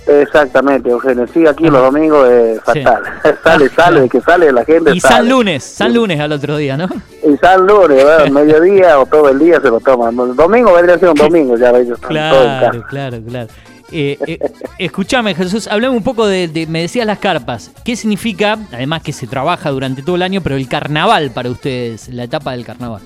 Exactamente, 0.07 0.89
Eugenio. 0.89 1.27
Sí, 1.35 1.45
aquí 1.47 1.65
los 1.65 1.83
domingos 1.83 2.29
es 2.29 2.61
Sí. 2.73 2.81
fatal. 2.83 3.03
sale, 3.43 3.69
sale, 3.71 4.09
que 4.09 4.21
sale 4.21 4.53
la 4.53 4.65
gente. 4.65 4.95
Y 4.95 5.01
sale. 5.01 5.15
San 5.17 5.29
Lunes, 5.29 5.65
San 5.65 5.95
Lunes 5.95 6.21
al 6.21 6.31
otro 6.31 6.57
día, 6.57 6.77
¿no? 6.77 6.89
Y 7.29 7.37
San 7.39 7.67
Lunes, 7.67 8.05
¿verdad? 8.05 8.29
mediodía 8.31 9.01
o 9.01 9.07
todo 9.07 9.29
el 9.31 9.39
día 9.41 9.61
se 9.61 9.69
lo 9.69 9.81
toman. 9.81 10.17
El 10.19 10.37
domingo 10.37 10.73
vendría 10.75 10.95
a 10.95 10.99
ser 11.01 11.09
un 11.09 11.15
domingo, 11.17 11.57
ya 11.57 11.71
ellos 11.71 11.99
están 12.01 12.31
todos 12.31 12.45
en 12.45 12.61
casa. 12.61 12.71
Claro, 12.71 12.87
claro, 12.89 13.19
claro. 13.29 13.49
Eh, 13.93 14.19
eh, 14.27 14.39
escúchame, 14.79 15.35
Jesús, 15.35 15.69
hablame 15.69 15.97
un 15.97 16.03
poco 16.03 16.27
de, 16.27 16.49
de- 16.49 16.67
me 16.67 16.81
decías 16.83 17.07
las 17.07 17.19
carpas. 17.19 17.71
¿Qué 17.85 17.95
significa, 17.97 18.59
además 18.73 19.03
que 19.03 19.13
se 19.13 19.27
trabaja 19.27 19.71
durante 19.71 20.03
todo 20.03 20.17
el 20.17 20.23
año, 20.23 20.41
pero 20.41 20.57
el 20.57 20.69
carnaval 20.69 21.31
para 21.31 21.51
ustedes, 21.51 22.09
la 22.09 22.25
etapa 22.25 22.53
del 22.53 22.65
carnaval? 22.65 23.03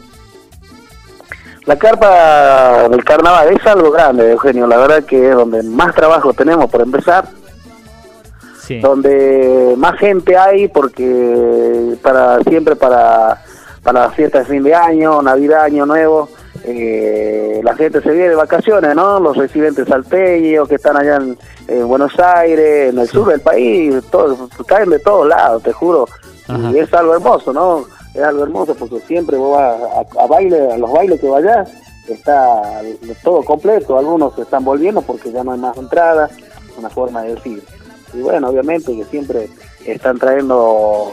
La 1.66 1.76
carpa 1.76 2.88
del 2.88 3.04
carnaval 3.04 3.48
es 3.52 3.66
algo 3.66 3.90
grande, 3.90 4.30
Eugenio. 4.32 4.66
La 4.66 4.78
verdad 4.78 5.04
que 5.04 5.28
es 5.28 5.34
donde 5.34 5.62
más 5.62 5.94
trabajo 5.94 6.32
tenemos 6.32 6.70
por 6.70 6.80
empezar, 6.80 7.28
Sí. 8.66 8.80
donde 8.80 9.74
más 9.76 9.98
gente 9.98 10.36
hay, 10.36 10.68
porque 10.68 11.96
para 12.02 12.40
siempre 12.44 12.76
para 12.76 13.42
para 13.82 14.00
la 14.06 14.10
fiesta 14.10 14.40
de 14.40 14.44
fin 14.44 14.62
de 14.62 14.74
año, 14.74 15.22
Navidad, 15.22 15.62
Año 15.64 15.86
Nuevo, 15.86 16.28
eh, 16.64 17.60
la 17.62 17.74
gente 17.74 18.00
se 18.00 18.10
viene 18.10 18.30
de 18.30 18.34
vacaciones, 18.34 18.94
¿no? 18.94 19.18
Los 19.20 19.36
residentes 19.36 19.88
salteños 19.88 20.68
que 20.68 20.74
están 20.76 20.96
allá 20.96 21.16
en, 21.16 21.38
Buenos 21.86 22.18
Aires, 22.18 22.92
en 22.92 22.98
el 22.98 23.08
sur 23.08 23.28
del 23.28 23.40
país, 23.40 23.94
todos, 24.10 24.50
caen 24.66 24.90
de 24.90 24.98
todos 24.98 25.28
lados, 25.28 25.62
te 25.62 25.72
juro. 25.72 26.06
Y 26.72 26.78
es 26.78 26.92
algo 26.92 27.14
hermoso, 27.14 27.52
¿no? 27.52 27.84
Es 28.12 28.22
algo 28.22 28.42
hermoso 28.42 28.74
porque 28.74 28.98
siempre 29.00 29.36
vos 29.36 29.56
vas 29.56 29.80
a, 29.80 30.22
a, 30.22 30.26
baile, 30.26 30.72
a 30.72 30.76
los 30.76 30.90
bailes 30.90 31.20
que 31.20 31.28
vayas, 31.28 31.70
está 32.08 32.82
todo 33.22 33.44
completo, 33.44 33.96
algunos 33.96 34.34
se 34.34 34.42
están 34.42 34.64
volviendo 34.64 35.00
porque 35.00 35.30
ya 35.30 35.44
no 35.44 35.52
hay 35.52 35.60
más 35.60 35.76
entradas, 35.76 36.32
una 36.76 36.90
forma 36.90 37.22
de 37.22 37.36
decir. 37.36 37.62
Y 38.12 38.20
bueno, 38.20 38.48
obviamente 38.48 38.96
que 38.96 39.04
siempre 39.04 39.48
están 39.86 40.18
trayendo 40.18 41.12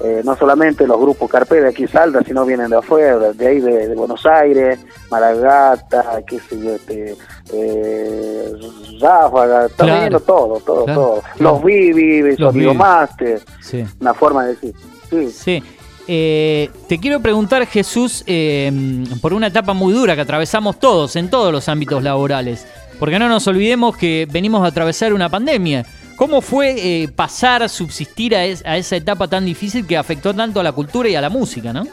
eh, 0.00 0.22
no 0.24 0.36
solamente 0.36 0.86
los 0.86 0.98
grupos 1.00 1.30
Carpe 1.30 1.60
de 1.60 1.68
aquí 1.68 1.86
Salta, 1.86 2.22
sino 2.22 2.44
vienen 2.44 2.70
de 2.70 2.76
afuera, 2.76 3.32
de 3.32 3.46
ahí 3.46 3.60
de, 3.60 3.94
Buenos 3.94 4.24
Aires, 4.26 4.78
Maragata, 5.10 6.22
qué 6.26 6.38
sé 6.38 6.60
yo, 6.60 6.74
este, 6.74 7.16
eh, 7.52 8.52
Ráfaga, 9.00 9.66
están 9.66 9.86
viniendo 9.86 10.20
todo, 10.20 10.60
todo, 10.60 10.84
todo. 10.84 11.22
Los 11.38 11.62
Vivi, 11.62 12.36
los 12.36 12.54
Biomaster, 12.54 13.40
sí. 13.60 13.84
una 14.00 14.14
forma 14.14 14.44
de 14.44 14.54
decir. 14.54 14.74
Sí. 15.10 15.30
sí. 15.30 15.62
Eh, 16.10 16.70
te 16.88 16.98
quiero 16.98 17.20
preguntar, 17.20 17.66
Jesús, 17.66 18.24
eh, 18.26 18.72
por 19.20 19.34
una 19.34 19.48
etapa 19.48 19.74
muy 19.74 19.92
dura 19.92 20.14
que 20.14 20.22
atravesamos 20.22 20.80
todos, 20.80 21.16
en 21.16 21.28
todos 21.28 21.52
los 21.52 21.68
ámbitos 21.68 22.02
laborales, 22.02 22.66
porque 22.98 23.18
no 23.18 23.28
nos 23.28 23.46
olvidemos 23.46 23.94
que 23.94 24.26
venimos 24.30 24.64
a 24.64 24.68
atravesar 24.68 25.12
una 25.12 25.28
pandemia. 25.28 25.84
¿Cómo 26.18 26.40
fue 26.40 26.74
eh, 27.02 27.08
pasar, 27.14 27.68
subsistir 27.68 28.34
a, 28.34 28.44
esa 28.44 28.96
etapa 28.96 29.28
tan 29.28 29.44
difícil 29.44 29.86
que 29.86 29.96
afectó 29.96 30.34
tanto 30.34 30.58
a 30.58 30.64
la 30.64 30.72
cultura 30.72 31.08
y 31.08 31.14
a 31.14 31.20
la 31.20 31.30
música, 31.30 31.72
no? 31.72 31.84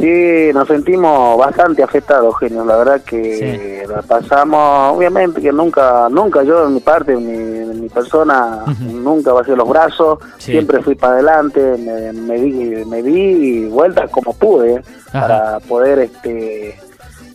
Sí, 0.00 0.50
nos 0.54 0.66
sentimos 0.66 1.36
bastante 1.36 1.82
afectados, 1.82 2.34
genio. 2.38 2.64
La 2.64 2.76
verdad 2.76 3.02
que 3.02 3.84
la 3.86 4.00
pasamos, 4.00 4.96
obviamente 4.96 5.42
que 5.42 5.52
nunca, 5.52 6.08
nunca 6.10 6.42
yo 6.44 6.66
en 6.66 6.74
mi 6.74 6.80
parte, 6.80 7.12
en 7.12 7.80
mi, 7.80 7.88
persona, 7.90 8.64
nunca 8.80 9.32
bajé 9.32 9.54
los 9.54 9.68
brazos, 9.68 10.18
siempre 10.38 10.82
fui 10.82 10.94
para 10.94 11.14
adelante, 11.14 11.76
me, 11.78 12.12
me, 12.12 12.34
di, 12.40 12.84
me 12.86 13.02
di 13.02 13.66
vueltas 13.66 14.10
como 14.10 14.34
pude 14.34 14.82
para 15.12 15.60
poder 15.60 15.98
este 16.00 16.78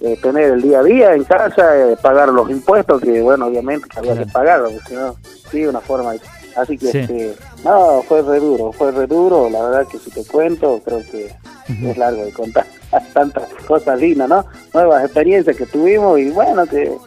eh, 0.03 0.17
tener 0.19 0.53
el 0.53 0.61
día 0.63 0.79
a 0.79 0.83
día 0.83 1.13
en 1.13 1.23
casa, 1.23 1.77
eh, 1.77 1.95
pagar 2.01 2.29
los 2.29 2.49
impuestos 2.49 2.99
que, 3.01 3.21
bueno, 3.21 3.45
obviamente 3.45 3.87
había 3.95 4.17
que 4.17 4.25
pagar, 4.25 4.61
porque 4.63 4.79
si 4.87 4.95
no, 4.95 5.15
sí, 5.51 5.65
una 5.65 5.79
forma. 5.79 6.13
Así 6.55 6.75
que, 6.75 6.87
este, 6.87 7.35
no, 7.63 8.01
fue 8.07 8.23
re 8.23 8.39
duro, 8.39 8.71
fue 8.71 8.91
re 8.91 9.05
duro, 9.05 9.47
la 9.49 9.61
verdad 9.61 9.87
que 9.87 9.99
si 9.99 10.09
te 10.09 10.25
cuento, 10.25 10.81
creo 10.83 11.01
que 11.11 11.31
es 11.87 11.97
largo 11.97 12.25
de 12.25 12.31
contar 12.31 12.65
tantas 13.13 13.47
cosas 13.67 13.99
lindas, 13.99 14.27
¿no? 14.27 14.43
Nuevas 14.73 15.05
experiencias 15.05 15.55
que 15.55 15.67
tuvimos 15.67 16.19
y 16.19 16.31
bueno, 16.31 16.65
que, 16.65 16.97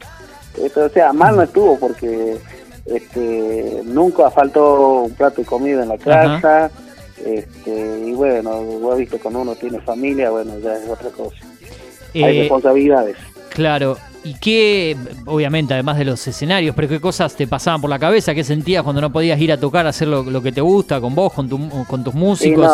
esto, 0.63 0.85
o 0.85 0.89
sea, 0.89 1.13
mal 1.13 1.35
no 1.35 1.43
estuvo 1.43 1.77
porque 1.77 2.39
este, 2.87 3.83
nunca 3.85 4.31
faltó 4.31 5.01
un 5.03 5.15
plato 5.15 5.41
de 5.41 5.47
comida 5.47 5.83
en 5.83 5.89
la 5.89 5.99
casa. 5.99 6.71
Este, 7.25 8.03
y 8.07 8.13
bueno, 8.13 8.61
vos 8.63 8.99
visto 8.99 9.19
cuando 9.19 9.41
uno 9.41 9.55
tiene 9.57 9.81
familia, 9.81 10.31
bueno, 10.31 10.59
ya 10.59 10.77
es 10.77 10.89
otra 10.89 11.09
cosa 11.11 11.37
hay 12.23 12.39
eh, 12.39 12.41
responsabilidades. 12.43 13.17
Claro. 13.51 13.97
¿Y 14.25 14.35
qué, 14.35 14.97
obviamente, 15.27 15.75
además 15.75 15.99
de 15.99 16.07
los 16.07 16.27
escenarios, 16.27 16.75
pero 16.75 16.89
qué 16.89 16.99
cosas 16.99 17.37
te 17.37 17.47
pasaban 17.47 17.83
por 17.83 17.91
la 17.91 17.99
cabeza? 17.99 18.35
¿Qué 18.35 18.43
sentías 18.43 18.83
cuando 18.83 19.03
no 19.03 19.13
podías 19.13 19.39
ir 19.39 19.53
a 19.53 19.61
tocar, 19.61 19.85
a 19.87 19.91
hacer 19.91 20.09
lo, 20.09 20.43
que 20.43 20.51
te 20.51 20.63
gusta 20.63 20.99
con 20.99 21.15
vos, 21.15 21.33
con, 21.35 21.47
tu, 21.47 21.87
con 21.87 22.03
tus 22.03 22.15
músicos? 22.15 22.67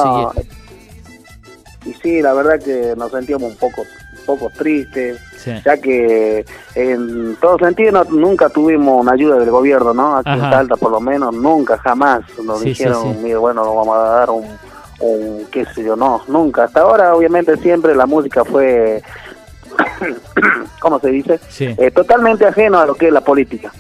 Y, 1.85 1.92
sí, 1.94 2.23
la 2.23 2.35
verdad 2.35 2.61
que 2.62 2.94
nos 2.97 3.11
sentíamos 3.11 3.50
un 3.50 3.56
poco 3.56 3.82
un 3.82 4.26
poco 4.26 4.50
tristes, 4.56 5.18
ya 5.64 5.76
que 5.78 6.44
en 6.76 7.37
todo 7.40 7.59
sentido 7.59 8.04
nunca 8.04 8.49
tuvimos 8.49 9.00
una 9.00 9.12
ayuda 9.12 9.38
del 9.38 9.50
gobierno, 9.50 9.92
¿no? 9.92 10.18
Aquí 10.18 10.30
en 10.30 10.40
Salta, 10.40 10.76
por 10.76 10.92
lo 10.92 11.00
menos, 11.00 11.35
nunca, 11.35 11.78
jamás 11.78 12.20
nos 12.44 12.62
dijeron, 12.62 13.16
bueno, 13.40 13.64
nos 13.64 13.75
vamos 13.75 13.97
a 13.97 14.02
dar 14.02 14.30
un, 14.30 14.44
un, 15.00 15.47
qué 15.50 15.64
sé 15.75 15.82
yo, 15.82 15.97
no, 15.97 16.23
nunca. 16.28 16.64
Hasta 16.64 16.82
ahora, 16.82 17.14
obviamente, 17.16 17.56
siempre 17.56 17.94
la 17.94 18.06
música 18.06 18.44
fue 18.44 19.02
¿cómo 20.80 20.99
se 20.99 21.10
dice? 21.10 21.40
Eh, 21.60 21.90
totalmente 21.90 22.46
ajeno 22.46 22.78
a 22.78 22.87
lo 22.87 22.94
que 22.94 23.08
es 23.08 23.12
la 23.12 23.20
política. 23.20 23.72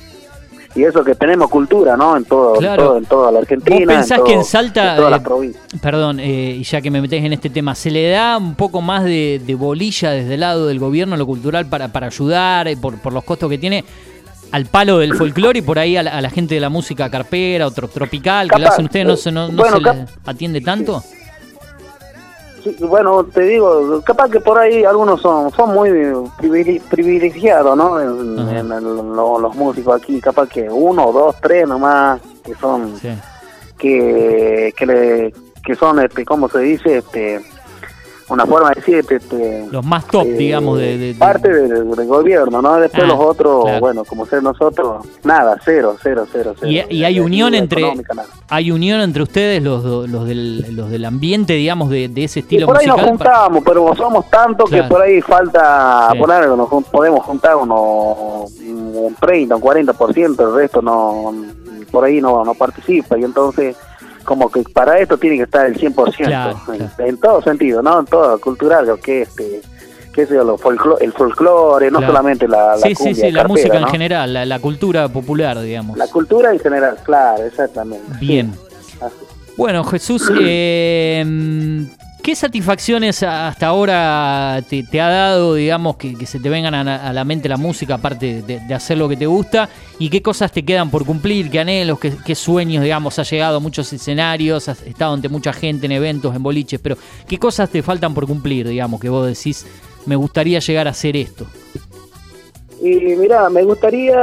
Y 0.74 0.84
eso 0.84 1.02
que 1.02 1.16
tenemos 1.16 1.50
cultura, 1.50 1.96
¿no? 1.96 2.16
En 2.16 2.24
todo, 2.24 2.54
en, 2.96 3.04
toda 3.04 3.32
la 3.32 3.40
Argentina. 3.40 3.86
¿Vos 3.86 3.86
pensás 3.86 4.20
que 4.24 4.32
en 4.34 4.44
Salta, 4.44 4.96
eh, 5.16 5.52
perdón, 5.82 6.20
eh, 6.20 6.58
y 6.60 6.62
ya 6.62 6.80
que 6.80 6.92
me 6.92 7.00
metés 7.00 7.24
en 7.24 7.32
este 7.32 7.50
tema, 7.50 7.74
¿se 7.74 7.90
le 7.90 8.08
da 8.08 8.38
un 8.38 8.54
poco 8.54 8.80
más 8.80 9.02
de, 9.02 9.56
bolilla 9.58 10.12
desde 10.12 10.34
el 10.34 10.40
lado 10.40 10.68
del 10.68 10.78
gobierno, 10.78 11.16
lo 11.16 11.26
cultural, 11.26 11.66
para, 11.66 11.88
para 11.88 12.06
ayudar, 12.06 12.68
por, 12.80 12.98
por 12.98 13.12
los 13.12 13.24
costos 13.24 13.50
que 13.50 13.58
tiene? 13.58 13.84
al 14.52 14.66
palo 14.66 14.98
del 14.98 15.14
folclore 15.14 15.60
y 15.60 15.62
por 15.62 15.78
ahí 15.78 15.96
a 15.96 16.02
la, 16.02 16.30
gente 16.30 16.56
de 16.56 16.60
la 16.60 16.68
música 16.68 17.08
carpera 17.08 17.68
o 17.68 17.70
tropical 17.70 18.50
que 18.50 18.58
lo 18.58 18.66
hacen 18.66 18.86
ustedes, 18.86 19.06
¿no, 19.06 19.16
se, 19.16 19.30
no, 19.30 19.48
no 19.48 19.64
se 19.64 19.80
les 19.80 20.10
atiende 20.26 20.60
tanto? 20.60 21.04
Bueno, 22.80 23.24
te 23.24 23.42
digo, 23.42 24.00
capaz 24.02 24.30
que 24.30 24.40
por 24.40 24.58
ahí 24.58 24.84
algunos 24.84 25.20
son 25.20 25.50
son 25.52 25.74
muy 25.74 25.90
privilegiados, 26.90 27.76
¿no? 27.76 28.00
En, 28.00 28.36
los 29.16 29.54
músicos 29.54 30.00
aquí, 30.00 30.20
capaz 30.20 30.48
que 30.48 30.68
uno, 30.68 31.12
dos, 31.12 31.36
tres 31.40 31.66
nomás, 31.66 32.20
que 32.44 32.54
son, 32.54 32.94
que, 33.78 34.74
que, 34.76 34.86
le, 34.86 35.34
que 35.64 35.74
son, 35.74 36.00
este, 36.00 36.24
¿cómo 36.24 36.48
se 36.48 36.58
dice? 36.60 36.98
Este, 36.98 37.40
una 38.30 38.46
forma 38.46 38.70
de 38.70 38.74
decir 38.76 39.04
este, 39.08 39.66
los 39.70 39.84
más 39.84 40.06
top 40.06 40.26
eh, 40.26 40.32
digamos 40.32 40.78
de, 40.78 41.14
parte 41.18 41.48
del, 41.48 41.84
gobierno 42.06 42.62
no 42.62 42.76
después 42.76 43.04
ah, 43.04 43.06
los 43.06 43.18
otros 43.18 43.80
bueno 43.80 44.04
como 44.04 44.26
ser 44.26 44.42
nosotros 44.42 45.06
nada 45.22 45.56
cero 45.64 45.96
cero 46.02 46.26
cero, 46.30 46.54
cero. 46.58 46.86
Y, 46.88 47.04
hay 47.04 47.20
unión 47.20 47.54
entre 47.54 47.84
hay 48.48 48.70
unión 48.70 49.00
entre 49.00 49.22
ustedes 49.22 49.62
los, 49.62 49.84
los 50.08 50.26
del 50.26 50.74
los 50.74 50.90
del 50.90 51.04
ambiente 51.04 51.54
digamos 51.54 51.90
de, 51.90 52.10
ese 52.16 52.40
estilo 52.40 52.66
por 52.66 52.78
ahí 52.78 52.86
nos 52.86 53.00
juntamos 53.00 53.62
pero 53.64 53.94
somos 53.96 54.28
tantos 54.30 54.70
que 54.70 54.82
por 54.84 55.02
ahí 55.02 55.20
falta 55.20 56.10
por 56.18 56.30
algo 56.30 56.56
nos 56.56 56.84
podemos 56.86 57.24
juntar 57.24 57.56
unos 57.56 58.50
un 58.60 59.16
30 59.20 59.56
un 59.56 59.60
40 59.60 59.92
por 59.94 60.12
ciento 60.14 60.48
el 60.48 60.54
resto 60.54 60.82
no 60.82 61.32
por 61.90 62.04
ahí 62.04 62.20
no 62.20 62.44
no 62.44 62.54
participa. 62.54 63.18
Y 63.18 63.24
entonces 63.24 63.76
como 64.30 64.48
que 64.48 64.62
para 64.62 64.96
esto 65.00 65.18
tiene 65.18 65.38
que 65.38 65.42
estar 65.42 65.66
el 65.66 65.76
100%, 65.76 66.94
En, 66.98 67.18
todo 67.18 67.42
sentido, 67.42 67.82
¿no? 67.82 67.98
En 67.98 68.06
todo, 68.06 68.40
cultural, 68.40 68.86
lo 68.86 68.96
que 68.96 69.22
este 69.22 69.60
qué 70.12 70.24
sé 70.24 70.34
yo, 70.34 70.42
el 71.00 71.12
folclore, 71.12 71.90
no 71.90 72.00
solamente 72.00 72.46
la, 72.46 72.76
la 72.76 72.78
Sí, 72.78 72.94
sí, 72.94 73.12
sí, 73.12 73.32
la 73.32 73.48
música 73.48 73.76
en 73.76 73.88
general, 73.88 74.48
la, 74.48 74.58
cultura 74.60 75.08
popular, 75.08 75.60
digamos. 75.60 75.98
La 75.98 76.06
cultura 76.06 76.52
en 76.52 76.60
general, 76.60 76.96
claro, 77.02 77.42
exactamente. 77.42 78.06
Bien. 78.20 78.54
Bueno, 79.56 79.82
Jesús, 79.82 80.30
eh, 80.40 81.24
¿Qué 82.30 82.36
satisfacciones 82.36 83.24
hasta 83.24 83.66
ahora 83.66 84.62
te, 84.68 85.00
ha 85.00 85.08
dado, 85.08 85.54
digamos, 85.54 85.96
que, 85.96 86.14
se 86.26 86.38
te 86.38 86.48
vengan 86.48 86.76
a, 86.76 87.12
la 87.12 87.24
mente 87.24 87.48
la 87.48 87.56
música, 87.56 87.94
aparte 87.94 88.42
de, 88.42 88.72
hacer 88.72 88.98
lo 88.98 89.08
que 89.08 89.16
te 89.16 89.26
gusta? 89.26 89.68
¿Y 89.98 90.10
qué 90.10 90.22
cosas 90.22 90.52
te 90.52 90.64
quedan 90.64 90.92
por 90.92 91.04
cumplir? 91.04 91.50
¿Qué 91.50 91.58
anhelos? 91.58 91.98
¿Qué, 91.98 92.34
sueños, 92.36 92.84
digamos? 92.84 93.18
Has 93.18 93.28
llegado 93.28 93.56
a 93.56 93.58
muchos 93.58 93.92
escenarios, 93.92 94.68
has 94.68 94.80
estado 94.82 95.14
ante 95.14 95.28
mucha 95.28 95.52
gente 95.52 95.86
en 95.86 95.90
eventos, 95.90 96.36
en 96.36 96.40
boliches, 96.40 96.78
pero 96.78 96.96
¿qué 97.26 97.36
cosas 97.36 97.68
te 97.68 97.82
faltan 97.82 98.14
por 98.14 98.28
cumplir, 98.28 98.68
digamos, 98.68 99.00
que 99.00 99.08
vos 99.08 99.26
decís, 99.26 99.66
me 100.06 100.14
gustaría 100.14 100.60
llegar 100.60 100.86
a 100.86 100.90
hacer 100.90 101.16
esto? 101.16 101.46
Y 102.80 102.94
mira, 103.16 103.50
me 103.50 103.64
gustaría 103.64 104.20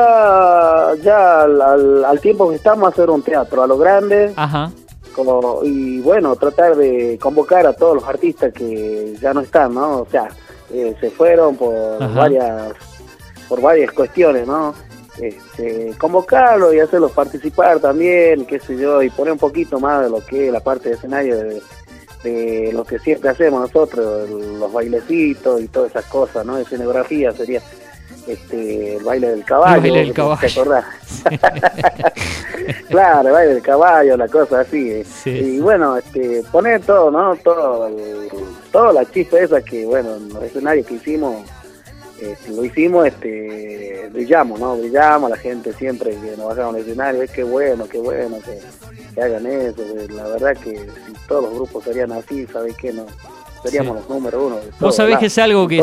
ya 1.03 1.41
al, 1.41 2.05
al 2.05 2.21
tiempo 2.21 2.49
que 2.51 2.55
estamos 2.55 2.87
hacer 2.87 3.09
un 3.09 3.21
teatro 3.21 3.63
a 3.63 3.67
lo 3.67 3.77
grande. 3.77 4.31
Ajá 4.37 4.71
y 5.63 5.99
bueno, 5.99 6.35
tratar 6.35 6.75
de 6.75 7.17
convocar 7.19 7.65
a 7.65 7.73
todos 7.73 7.95
los 7.95 8.03
artistas 8.03 8.53
que 8.53 9.15
ya 9.19 9.33
no 9.33 9.41
están, 9.41 9.73
¿no? 9.73 10.01
O 10.01 10.07
sea, 10.09 10.27
eh, 10.71 10.95
se 10.99 11.09
fueron 11.09 11.55
por 11.55 12.13
varias 12.13 12.73
por 13.49 13.61
varias 13.61 13.91
cuestiones, 13.91 14.45
¿no? 14.45 14.73
Este, 15.19 15.93
convocarlos 15.97 16.75
y 16.75 16.79
hacerlos 16.79 17.11
participar 17.11 17.79
también, 17.79 18.45
qué 18.45 18.59
sé 18.59 18.77
yo, 18.77 19.01
y 19.01 19.09
poner 19.09 19.33
un 19.33 19.39
poquito 19.39 19.79
más 19.79 20.03
de 20.03 20.09
lo 20.09 20.23
que 20.23 20.47
es 20.47 20.53
la 20.53 20.59
parte 20.59 20.89
de 20.89 20.95
escenario 20.95 21.37
de, 21.37 21.61
de 22.23 22.71
lo 22.73 22.83
que 22.83 22.99
siempre 22.99 23.29
hacemos 23.29 23.61
nosotros, 23.61 24.29
los 24.29 24.71
bailecitos 24.71 25.61
y 25.61 25.67
todas 25.67 25.91
esas 25.91 26.05
cosas, 26.05 26.45
¿no? 26.45 26.57
Escenografía 26.57 27.31
sería 27.31 27.61
este, 28.27 28.97
el 28.97 29.03
baile 29.03 29.29
del 29.29 29.43
caballo. 29.43 29.75
El 29.75 29.81
baile 29.81 29.99
del 29.99 30.13
caballo. 30.13 30.41
¿Te 30.41 30.47
acordás? 30.47 30.85
claro, 32.89 33.27
el 33.27 33.33
baile 33.33 33.53
del 33.55 33.63
caballo, 33.63 34.17
la 34.17 34.27
cosa 34.27 34.61
así. 34.61 35.03
Y 35.25 35.59
bueno, 35.59 35.97
este, 35.97 36.43
poner 36.51 36.81
todo, 36.81 37.11
¿no? 37.11 37.35
Todo, 37.37 37.89
toda 38.71 38.93
la 38.93 39.05
chispa 39.09 39.39
esa 39.39 39.61
que, 39.61 39.85
bueno, 39.85 40.15
en 40.15 40.29
los 40.29 40.43
escenarios 40.43 40.85
que 40.85 40.95
hicimos, 40.95 41.45
este, 42.21 42.51
lo 42.51 42.65
hicimos, 42.65 43.07
este, 43.07 44.09
brillamos, 44.11 44.59
¿no? 44.59 44.77
Brillamos, 44.77 45.29
la 45.29 45.37
gente 45.37 45.73
siempre 45.73 46.11
que 46.11 46.35
nos 46.37 46.47
bajaba 46.47 46.69
un 46.69 46.77
escenario, 46.77 47.21
es 47.21 47.31
que 47.31 47.43
bueno, 47.43 47.87
qué 47.87 47.99
bueno, 47.99 48.37
que 48.43 48.59
que 49.17 49.23
hagan 49.23 49.47
eso. 49.47 49.81
La 50.09 50.27
verdad 50.27 50.55
que 50.63 50.77
si 50.77 51.13
todos 51.27 51.45
los 51.45 51.53
grupos 51.55 51.83
serían 51.83 52.11
así, 52.11 52.45
¿sabes 52.47 52.75
qué? 52.77 52.93
No, 52.93 53.07
seríamos 53.63 53.97
los 53.97 54.09
número 54.09 54.47
uno. 54.47 54.57
Vos 54.79 54.95
sabés 54.95 55.17
que 55.17 55.27
es 55.27 55.37
algo 55.37 55.67
que 55.67 55.81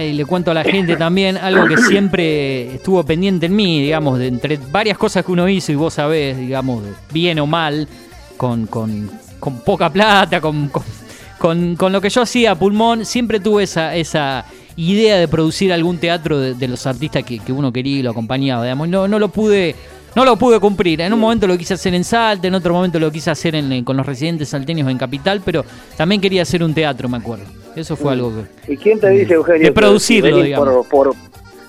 le 0.00 0.24
cuento 0.26 0.50
a 0.50 0.54
la 0.54 0.64
gente 0.64 0.96
también, 0.96 1.36
algo 1.36 1.66
que 1.66 1.76
siempre 1.76 2.74
estuvo 2.74 3.02
pendiente 3.04 3.46
en 3.46 3.56
mí, 3.56 3.82
digamos, 3.82 4.18
de 4.18 4.28
entre 4.28 4.58
varias 4.70 4.98
cosas 4.98 5.24
que 5.24 5.32
uno 5.32 5.48
hizo 5.48 5.72
y 5.72 5.74
vos 5.74 5.94
sabés, 5.94 6.36
digamos, 6.36 6.82
bien 7.12 7.38
o 7.38 7.46
mal, 7.46 7.88
con, 8.36 8.66
con, 8.66 9.10
con 9.38 9.60
poca 9.60 9.90
plata, 9.90 10.40
con, 10.40 10.70
con, 11.38 11.76
con, 11.76 11.92
lo 11.92 12.00
que 12.00 12.10
yo 12.10 12.22
hacía 12.22 12.54
pulmón, 12.54 13.04
siempre 13.04 13.40
tuve 13.40 13.64
esa, 13.64 13.94
esa 13.94 14.44
idea 14.76 15.16
de 15.16 15.28
producir 15.28 15.72
algún 15.72 15.98
teatro 15.98 16.38
de, 16.38 16.68
los 16.68 16.86
artistas 16.86 17.24
que, 17.24 17.38
que, 17.38 17.52
uno 17.52 17.72
quería 17.72 17.98
y 17.98 18.02
lo 18.02 18.10
acompañaba, 18.10 18.62
digamos, 18.62 18.88
no, 18.88 19.08
no 19.08 19.18
lo 19.18 19.28
pude 19.28 19.74
no 20.14 20.24
lo 20.24 20.36
pude 20.36 20.58
cumplir. 20.60 21.00
En 21.00 21.12
un 21.12 21.20
momento 21.20 21.46
lo 21.46 21.56
quise 21.56 21.74
hacer 21.74 21.94
en 21.94 22.04
Salta, 22.04 22.48
en 22.48 22.54
otro 22.54 22.74
momento 22.74 22.98
lo 22.98 23.10
quise 23.10 23.30
hacer 23.30 23.54
con 23.84 23.96
los 23.96 24.06
residentes 24.06 24.48
salteños 24.48 24.88
en 24.88 24.98
Capital, 24.98 25.42
pero 25.44 25.64
también 25.96 26.20
quería 26.20 26.42
hacer 26.42 26.62
un 26.62 26.74
teatro, 26.74 27.08
me 27.08 27.18
acuerdo. 27.18 27.44
Eso 27.76 27.96
fue 27.96 28.12
algo 28.12 28.32
que. 28.34 28.72
¿Y 28.72 28.76
quién 28.76 28.98
te 28.98 29.08
dice, 29.10 29.34
Eugenio? 29.34 29.66
De 29.66 29.72
producirlo, 29.72 30.42
digamos. 30.42 30.86
Por, 30.86 31.14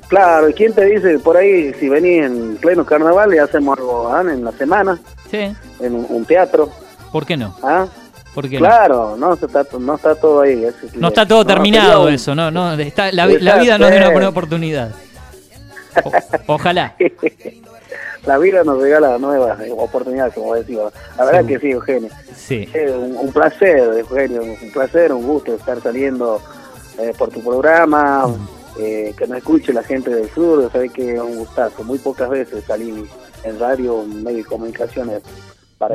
claro, 0.07 0.49
¿y 0.49 0.53
quién 0.53 0.73
te 0.73 0.85
dice 0.85 1.19
por 1.19 1.37
ahí, 1.37 1.73
si 1.79 1.87
venís 1.87 2.23
en 2.23 2.57
pleno 2.57 2.85
carnaval 2.85 3.33
y 3.33 3.37
hacemos 3.37 3.77
algo 3.77 4.11
¿ah? 4.11 4.21
en 4.21 4.43
la 4.43 4.51
semana? 4.53 4.99
Sí. 5.29 5.53
En 5.79 6.05
un, 6.09 6.25
teatro. 6.25 6.69
¿Por 7.11 7.25
qué 7.25 7.37
no? 7.37 7.55
¿Ah? 7.61 7.87
¿Por 8.33 8.49
qué 8.49 8.57
claro, 8.57 9.15
no? 9.17 9.33
está, 9.33 9.65
no 9.79 9.95
está 9.95 10.15
todo 10.15 10.41
ahí. 10.41 10.65
no 10.95 11.07
está 11.09 11.27
todo 11.27 11.45
terminado 11.45 12.07
eso, 12.09 12.35
no, 12.35 12.51
no, 12.51 12.73
está, 12.73 13.11
la, 13.11 13.25
vida 13.25 13.77
nos 13.77 13.89
dio 13.89 13.97
una 13.97 14.09
buena 14.11 14.29
oportunidad. 14.29 14.91
ojalá. 16.47 16.95
la 18.25 18.37
vida 18.37 18.63
nos 18.63 18.81
regala 18.81 19.17
nuevas 19.17 19.59
oportunidades, 19.77 20.33
como 20.33 20.55
decía. 20.55 20.83
La 21.17 21.25
verdad 21.25 21.45
que 21.45 21.59
sí, 21.59 21.71
Eugenio. 21.71 22.09
Sí. 22.35 22.69
un, 23.21 23.31
placer, 23.31 23.79
Eugenio, 23.97 24.41
un 24.43 24.71
placer, 24.71 25.13
un 25.13 25.25
gusto 25.25 25.55
estar 25.55 25.81
saliendo 25.81 26.41
eh, 26.97 27.13
por 27.17 27.29
tu 27.29 27.41
programa, 27.41 28.27
mm. 28.27 28.47
eh, 28.79 29.13
que 29.17 29.27
nos 29.27 29.37
escuche 29.37 29.73
la 29.73 29.83
gente 29.83 30.09
del 30.09 30.29
sur, 30.29 30.69
sabes 30.71 30.91
que 30.91 31.15
es 31.15 31.21
un 31.21 31.37
gustazo. 31.37 31.83
Muy 31.83 31.97
pocas 31.99 32.29
veces 32.29 32.63
salí 32.65 33.07
en 33.43 33.59
radio, 33.59 34.01
en 34.03 34.23
medio 34.23 34.39
de 34.39 34.45
comunicaciones 34.45 35.21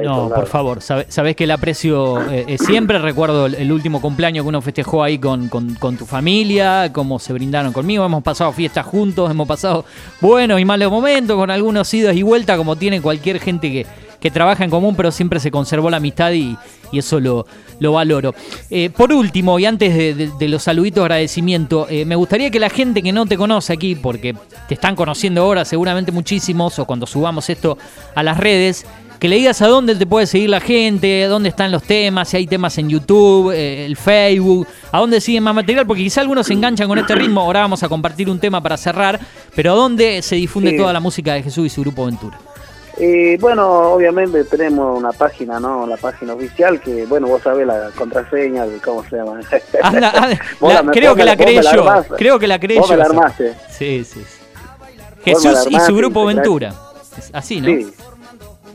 no, 0.02 0.30
por 0.30 0.46
favor, 0.46 0.80
sabés 0.80 1.36
que 1.36 1.44
el 1.44 1.50
aprecio 1.50 2.22
eh, 2.30 2.44
eh, 2.48 2.58
siempre. 2.58 2.98
Recuerdo 2.98 3.46
el, 3.46 3.70
último 3.70 4.00
cumpleaños 4.00 4.44
que 4.44 4.48
uno 4.48 4.62
festejó 4.62 5.02
ahí 5.02 5.18
con, 5.18 5.50
tu 5.50 6.06
familia, 6.06 6.90
cómo 6.92 7.18
se 7.18 7.34
brindaron 7.34 7.72
conmigo. 7.72 8.04
Hemos 8.04 8.22
pasado 8.22 8.50
fiestas 8.52 8.86
juntos, 8.86 9.30
hemos 9.30 9.46
pasado 9.46 9.84
buenos 10.22 10.58
y 10.58 10.64
malos 10.64 10.90
momentos, 10.90 11.36
con 11.36 11.50
algunos 11.50 11.92
idos 11.92 12.16
y 12.16 12.22
vueltas, 12.22 12.56
como 12.56 12.76
tiene 12.76 13.02
cualquier 13.02 13.38
gente 13.40 13.70
que, 13.70 13.86
que 14.20 14.30
trabaja 14.30 14.64
en 14.64 14.70
común, 14.70 14.96
pero 14.96 15.10
siempre 15.10 15.38
se 15.38 15.50
conservó 15.50 15.90
la 15.90 15.98
amistad 15.98 16.32
y, 16.32 16.56
eso 16.92 17.18
lo, 17.18 17.44
lo 17.80 17.92
valoro. 17.92 18.36
Eh, 18.70 18.88
por 18.88 19.12
último, 19.12 19.58
y 19.58 19.66
antes 19.66 19.92
de, 20.38 20.48
los 20.48 20.62
saluditos 20.62 21.00
de 21.00 21.02
agradecimiento, 21.02 21.88
me 22.06 22.14
gustaría 22.14 22.48
que 22.52 22.60
la 22.60 22.70
gente 22.70 23.02
que 23.02 23.12
no 23.12 23.26
te 23.26 23.36
conoce 23.36 23.72
aquí, 23.72 23.96
porque 23.96 24.36
te 24.68 24.74
están 24.74 24.94
conociendo 24.94 25.42
ahora 25.42 25.64
seguramente 25.64 26.12
muchísimos, 26.12 26.78
o 26.78 26.84
cuando 26.84 27.04
subamos 27.04 27.50
esto 27.50 27.76
a 28.14 28.22
las 28.22 28.38
redes, 28.38 28.86
que 29.18 29.28
le 29.28 29.36
digas 29.36 29.62
a 29.62 29.68
dónde 29.68 29.94
te 29.94 30.06
puede 30.06 30.26
seguir 30.26 30.50
la 30.50 30.60
gente, 30.60 31.24
dónde 31.24 31.48
están 31.48 31.70
los 31.70 31.82
temas, 31.82 32.28
si 32.28 32.36
hay 32.36 32.46
temas 32.46 32.76
en 32.78 32.88
YouTube, 32.88 33.52
eh, 33.52 33.86
el 33.86 33.96
Facebook, 33.96 34.66
a 34.92 34.98
dónde 34.98 35.20
siguen 35.20 35.42
más 35.42 35.54
material, 35.54 35.86
porque 35.86 36.02
quizá 36.02 36.20
algunos 36.20 36.46
se 36.46 36.52
enganchan 36.52 36.88
con 36.88 36.98
este 36.98 37.14
ritmo, 37.14 37.40
ahora 37.40 37.60
vamos 37.60 37.82
a 37.82 37.88
compartir 37.88 38.28
un 38.28 38.38
tema 38.38 38.60
para 38.60 38.76
cerrar, 38.76 39.18
pero 39.54 39.72
¿a 39.72 39.74
dónde 39.74 40.22
se 40.22 40.36
difunde 40.36 40.72
toda 40.76 40.92
la 40.92 41.00
música 41.00 41.34
de 41.34 41.42
Jesús 41.42 41.66
y 41.66 41.70
su 41.70 41.80
grupo 41.82 42.06
Ventura? 42.06 42.38
Eh, 42.96 43.36
bueno, 43.40 43.92
obviamente 43.92 44.44
tenemos 44.44 44.96
una 44.96 45.10
página, 45.10 45.58
¿no? 45.58 45.84
La 45.86 45.96
página 45.96 46.34
oficial 46.34 46.80
que, 46.80 47.06
bueno, 47.06 47.26
vos 47.26 47.42
sabés 47.42 47.66
la 47.66 47.90
contraseña, 47.96 48.64
¿cómo 48.84 49.02
se 49.04 49.16
llama? 49.16 49.40
creo, 50.92 51.16
que 51.16 51.24
la 51.24 51.36
creé 51.36 51.60
yo, 51.60 51.86
creo 52.16 52.38
que 52.38 52.46
la 52.46 52.60
creé 52.60 52.80
yo. 52.88 52.96
la 52.96 53.04
armaste. 53.04 53.54
Sí, 53.68 54.04
sí. 54.04 54.22
Jesús 55.24 55.66
y 55.70 55.80
su 55.80 55.96
grupo 55.96 56.24
Ventura. 56.24 56.72
Así, 57.32 57.60
¿no? 57.60 57.66
Sí. 57.66 57.92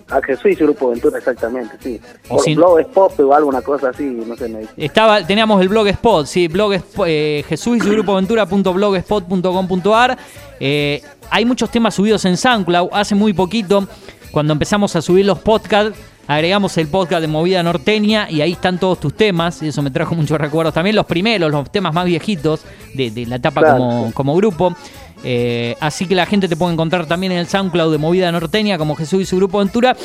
A 0.09 0.21
Jesús 0.21 0.51
y 0.51 0.55
su 0.55 0.63
grupo 0.63 0.89
Ventura, 0.89 1.19
exactamente, 1.19 1.77
sí. 1.79 2.01
O 2.29 2.41
Blogspot 2.43 3.19
o 3.19 3.33
alguna 3.33 3.61
cosa 3.61 3.89
así, 3.89 4.03
no 4.03 4.35
sé. 4.35 4.49
Me... 4.49 4.65
Estaba, 4.77 5.25
teníamos 5.25 5.61
el 5.61 5.69
Blogspot, 5.69 6.25
sí, 6.25 6.47
blog, 6.47 6.73
eh, 7.05 7.43
Jesús 7.47 7.77
y 7.77 7.81
su 7.81 7.91
grupo 7.91 8.15
Ventura.blogspot.com.ar. 8.15 10.17
Eh, 10.59 11.01
hay 11.29 11.45
muchos 11.45 11.69
temas 11.69 11.93
subidos 11.93 12.25
en 12.25 12.37
SoundCloud. 12.37 12.89
Hace 12.91 13.15
muy 13.15 13.33
poquito, 13.33 13.87
cuando 14.31 14.53
empezamos 14.53 14.95
a 14.95 15.01
subir 15.01 15.25
los 15.25 15.39
podcasts, 15.39 15.97
agregamos 16.27 16.77
el 16.77 16.87
podcast 16.87 17.21
de 17.21 17.27
Movida 17.27 17.63
Norteña 17.63 18.29
y 18.29 18.41
ahí 18.41 18.51
están 18.51 18.79
todos 18.79 18.99
tus 18.99 19.15
temas. 19.15 19.61
Y 19.63 19.69
eso 19.69 19.81
me 19.81 19.91
trajo 19.91 20.15
muchos 20.15 20.39
recuerdos. 20.39 20.73
También 20.73 20.95
los 20.95 21.05
primeros, 21.05 21.51
los 21.51 21.71
temas 21.71 21.93
más 21.93 22.05
viejitos 22.05 22.61
de, 22.93 23.25
la 23.27 23.37
etapa 23.37 23.75
como, 23.75 24.11
como 24.13 24.35
grupo. 24.35 24.75
Eh, 25.23 25.75
así 25.79 26.05
que 26.05 26.15
la 26.15 26.25
gente 26.25 26.47
te 26.47 26.55
puede 26.55 26.73
encontrar 26.73 27.05
también 27.05 27.31
en 27.31 27.39
el 27.39 27.47
SoundCloud 27.47 27.91
de 27.91 27.97
Movida 27.97 28.31
Norteña 28.31 28.77
como 28.77 28.95
Jesús 28.95 29.21
y 29.21 29.25
su 29.25 29.35
grupo 29.37 29.59
Ventura. 29.59 29.95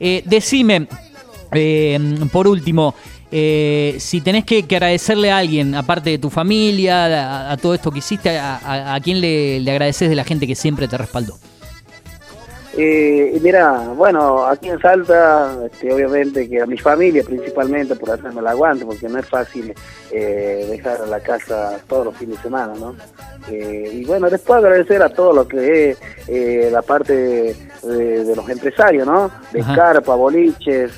Eh, 0.00 0.22
decime, 0.26 0.86
eh, 1.52 1.98
por 2.32 2.48
último, 2.48 2.94
si 3.30 4.20
tenés 4.22 4.44
que, 4.44 4.58
agradecerle 4.58 5.30
a 5.30 5.38
alguien, 5.38 5.74
aparte 5.74 6.10
de 6.10 6.18
tu 6.18 6.28
familia, 6.30 7.50
a, 7.50 7.56
todo 7.56 7.74
esto 7.74 7.90
que 7.90 8.00
hiciste, 8.00 8.38
a, 8.38 8.98
quién 9.02 9.20
le, 9.20 9.60
le 9.60 9.70
agradeces 9.70 10.08
de 10.10 10.16
la 10.16 10.24
gente 10.24 10.46
que 10.46 10.54
siempre 10.54 10.88
te 10.88 10.98
respaldó. 10.98 11.38
Eh, 12.74 13.38
mira, 13.42 13.92
bueno, 13.94 14.46
aquí 14.46 14.70
en 14.70 14.80
Salta, 14.80 15.58
este, 15.66 15.92
obviamente 15.92 16.48
que 16.48 16.62
a 16.62 16.66
mi 16.66 16.78
familia 16.78 17.22
principalmente 17.22 17.96
por 17.96 18.10
hacerme 18.10 18.40
el 18.40 18.46
aguante, 18.46 18.86
porque 18.86 19.08
no 19.10 19.18
es 19.18 19.26
fácil 19.26 19.74
eh, 20.10 20.66
dejar 20.70 21.06
la 21.06 21.20
casa 21.20 21.78
todos 21.86 22.06
los 22.06 22.16
fines 22.16 22.36
de 22.36 22.42
semana, 22.42 22.72
¿no? 22.74 22.96
Eh, 23.50 23.90
y 23.92 24.04
bueno, 24.06 24.30
después 24.30 24.58
agradecer 24.58 25.02
a 25.02 25.10
todo 25.10 25.34
lo 25.34 25.46
que 25.46 25.90
es 25.90 25.98
eh, 26.28 26.70
la 26.72 26.80
parte 26.80 27.54
de, 27.82 28.34
los 28.34 28.48
empresarios, 28.48 29.06
¿no? 29.06 29.30
De 29.52 29.62
carpa, 29.62 30.14
boliches, 30.14 30.92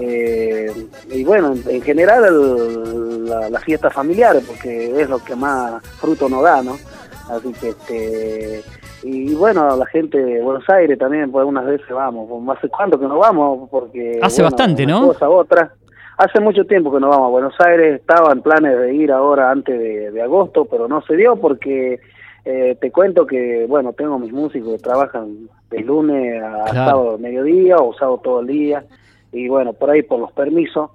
y 0.00 1.22
bueno, 1.22 1.54
en 1.68 1.82
general 1.82 3.28
la, 3.28 3.50
la, 3.50 3.60
fiesta 3.60 3.90
familiar, 3.90 4.40
porque 4.44 5.00
es 5.00 5.08
lo 5.08 5.22
que 5.22 5.36
más 5.36 5.80
fruto 6.00 6.28
nos 6.28 6.42
da, 6.42 6.62
¿no? 6.62 6.78
Así 7.28 7.52
que 7.52 7.68
este 7.68 8.64
y 9.02 9.34
bueno, 9.34 9.76
la 9.76 9.86
gente 9.86 10.18
de 10.18 10.40
Buenos 10.40 10.68
Aires 10.68 10.98
también, 10.98 11.30
pues 11.32 11.40
algunas 11.40 11.66
veces 11.66 11.88
vamos. 11.90 12.28
¿Hace 12.56 12.68
cuánto 12.68 12.98
que 13.00 13.06
no 13.06 13.18
vamos? 13.18 13.68
Porque, 13.68 14.20
Hace 14.22 14.42
bastante, 14.42 14.86
¿no? 14.86 15.08
Cosa, 15.08 15.28
otra. 15.28 15.74
Hace 16.18 16.40
mucho 16.40 16.64
tiempo 16.64 16.92
que 16.92 17.00
no 17.00 17.08
vamos 17.08 17.26
a 17.26 17.30
Buenos 17.30 17.60
Aires. 17.60 18.00
Estaba 18.00 18.32
en 18.32 18.42
planes 18.42 18.78
de 18.78 18.94
ir 18.94 19.10
ahora 19.10 19.50
antes 19.50 19.78
de, 19.78 20.22
agosto, 20.22 20.66
pero 20.66 20.86
no 20.86 21.02
se 21.02 21.16
dio 21.16 21.34
porque 21.36 21.98
eh, 22.44 22.76
te 22.80 22.92
cuento 22.92 23.26
que, 23.26 23.66
bueno, 23.68 23.92
tengo 23.92 24.18
mis 24.18 24.32
músicos 24.32 24.76
que 24.76 24.82
trabajan 24.82 25.48
de 25.70 25.80
lunes 25.80 26.40
a 26.40 26.68
sábado 26.68 27.18
mediodía 27.18 27.78
o 27.78 27.94
sábado 27.94 28.20
todo 28.22 28.40
el 28.40 28.46
día. 28.46 28.84
Y 29.32 29.48
bueno, 29.48 29.72
por 29.72 29.90
ahí 29.90 30.02
por 30.02 30.20
los 30.20 30.30
permisos. 30.32 30.90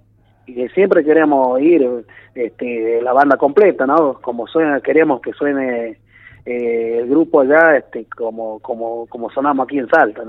Y 0.45 0.53
que 0.53 0.69
siempre 0.69 1.03
queremos 1.03 1.59
ir 1.59 2.05
este, 2.35 3.01
la 3.01 3.11
banda 3.11 3.35
completa, 3.35 3.85
¿no? 3.85 4.13
Como 4.21 4.47
suena, 4.47 4.79
queremos 4.79 5.19
que 5.19 5.33
suene 5.33 5.97
eh, 6.49 6.99
el 6.99 7.09
grupo 7.09 7.41
allá 7.41 7.75
este 7.75 8.05
como 8.05 8.59
como 8.59 9.05
como 9.07 9.29
sonamos 9.31 9.65
aquí 9.65 9.79
en 9.79 9.89
Salta 9.89 10.23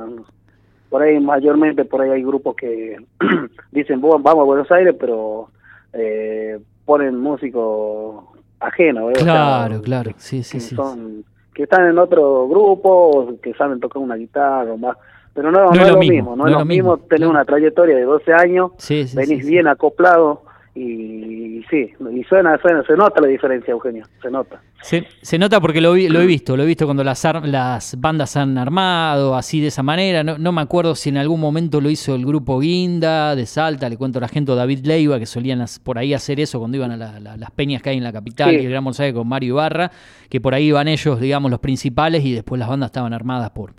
por 0.88 1.02
ahí 1.02 1.20
mayormente 1.20 1.85
por 1.85 2.02
ahí 2.02 2.11
hay 2.11 2.22
grupos 2.24 2.57
que 2.57 2.96
dicen 3.70 4.00
vamos 4.00 4.26
a 4.26 4.33
Buenos 4.44 4.70
Aires 4.72 4.96
pero 4.98 5.48
eh, 5.92 6.59
ponen 6.85 7.16
músicos 7.20 8.24
ajenos 8.59 9.12
claro 9.18 9.81
claro. 9.81 10.11
Sí 10.16 10.42
sí 10.42 10.59
que 10.59 10.61
sí 10.61 10.74
son 10.74 11.24
que 11.54 11.64
están 11.64 11.87
en 11.87 11.98
otro 11.98 12.48
grupo 12.48 13.35
que 13.40 13.52
saben 13.54 13.81
tocar 13.81 14.00
una 14.00 14.14
guitarra 14.14 14.72
o 14.72 14.76
más. 14.76 14.96
Pero 15.35 15.50
no, 15.50 15.70
no, 15.70 15.83
es 15.83 15.90
lo 15.90 15.98
mismo, 15.98 16.37
no, 16.37 16.46
es 16.46 16.52
lo 16.52 16.64
mismo, 16.64 16.98
tener 16.98 17.28
una 17.28 17.44
trayectoria 17.44 17.96
de 17.96 18.02
12 18.02 18.33
años 18.33 18.72
venís 19.14 19.46
bien 19.46 19.68
acoplado 19.68 20.42
y, 20.74 21.64
sí, 21.68 21.92
y 22.12 22.24
suena, 22.24 22.59
suena, 22.59 22.85
se 22.85 22.94
nota 22.94 23.20
la 23.20 23.26
diferencia, 23.26 23.72
Eugenio, 23.72 24.04
se 24.22 24.31
nota. 24.31 24.61
Se, 24.81 25.38
nota 25.38 25.61
porque 25.61 25.81
lo, 25.81 25.96
lo, 25.96 26.20
he 26.20 26.26
visto, 26.26 26.57
lo 26.57 26.62
he 26.62 26.66
visto 26.66 26.85
cuando 26.85 27.02
las, 27.02 27.26
las 27.42 28.00
bandas 28.00 28.37
han 28.37 28.57
armado 28.59 29.35
así 29.35 29.61
de 29.61 29.68
esa 29.68 29.83
manera. 29.83 30.22
No, 30.22 30.38
no, 30.38 30.52
me 30.52 30.61
acuerdo 30.61 30.94
si 30.94 31.09
en 31.09 31.16
algún 31.16 31.40
momento 31.40 31.81
lo 31.81 31.90
hizo 31.90 32.14
el 32.14 32.24
grupo 32.24 32.61
Guinda 32.61 33.35
de 33.35 33.44
Salta, 33.46 33.88
le 33.88 33.96
cuento 33.96 34.18
a 34.18 34.22
la 34.22 34.28
gente, 34.28 34.54
David 34.54 34.87
Leiva, 34.87 35.18
que 35.18 35.26
solían 35.26 35.64
por 35.83 35.98
ahí 35.98 36.14
hacer 36.14 36.38
eso 36.38 36.61
cuando 36.61 36.76
iban 36.76 36.92
a 36.92 37.37
las 37.37 37.50
peñas 37.50 37.83
que 37.83 37.90
hay 37.90 37.96
en 37.96 38.04
la 38.04 38.12
capital, 38.12 38.54
y 38.54 38.66
el 38.66 38.70
Gran 38.70 38.85
con 38.85 39.28
Mario 39.28 39.54
Ibarra, 39.54 39.90
que 40.28 40.40
por 40.40 40.54
ahí 40.54 40.66
iban 40.66 40.87
ellos, 40.87 41.20
digamos, 41.20 41.50
los 41.50 41.61
principales 41.61 42.24
y 42.24 42.33
después 42.33 42.59
las 42.59 42.68
bandas 42.68 42.88
estaban 42.88 43.12
armadas 43.12 43.50
por, 43.50 43.72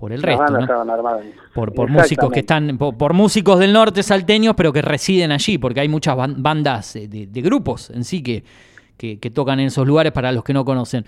por 0.00 0.14
el 0.14 0.22
resto, 0.22 0.46
Por, 1.52 1.74
por 1.74 1.90
músicos 1.90 2.30
que 2.30 2.40
están, 2.40 2.78
por, 2.78 3.12
músicos 3.12 3.58
del 3.58 3.70
norte 3.70 4.02
salteños, 4.02 4.54
pero 4.56 4.72
que 4.72 4.80
residen 4.80 5.30
allí, 5.30 5.58
porque 5.58 5.80
hay 5.80 5.88
muchas 5.88 6.16
bandas 6.16 6.94
de, 6.94 7.42
grupos 7.42 7.90
en 7.90 8.04
sí 8.04 8.22
que, 8.22 8.42
que, 8.96 9.30
tocan 9.30 9.60
en 9.60 9.66
esos 9.66 9.86
lugares 9.86 10.12
para 10.12 10.32
los 10.32 10.42
que 10.42 10.54
no 10.54 10.64
conocen. 10.64 11.04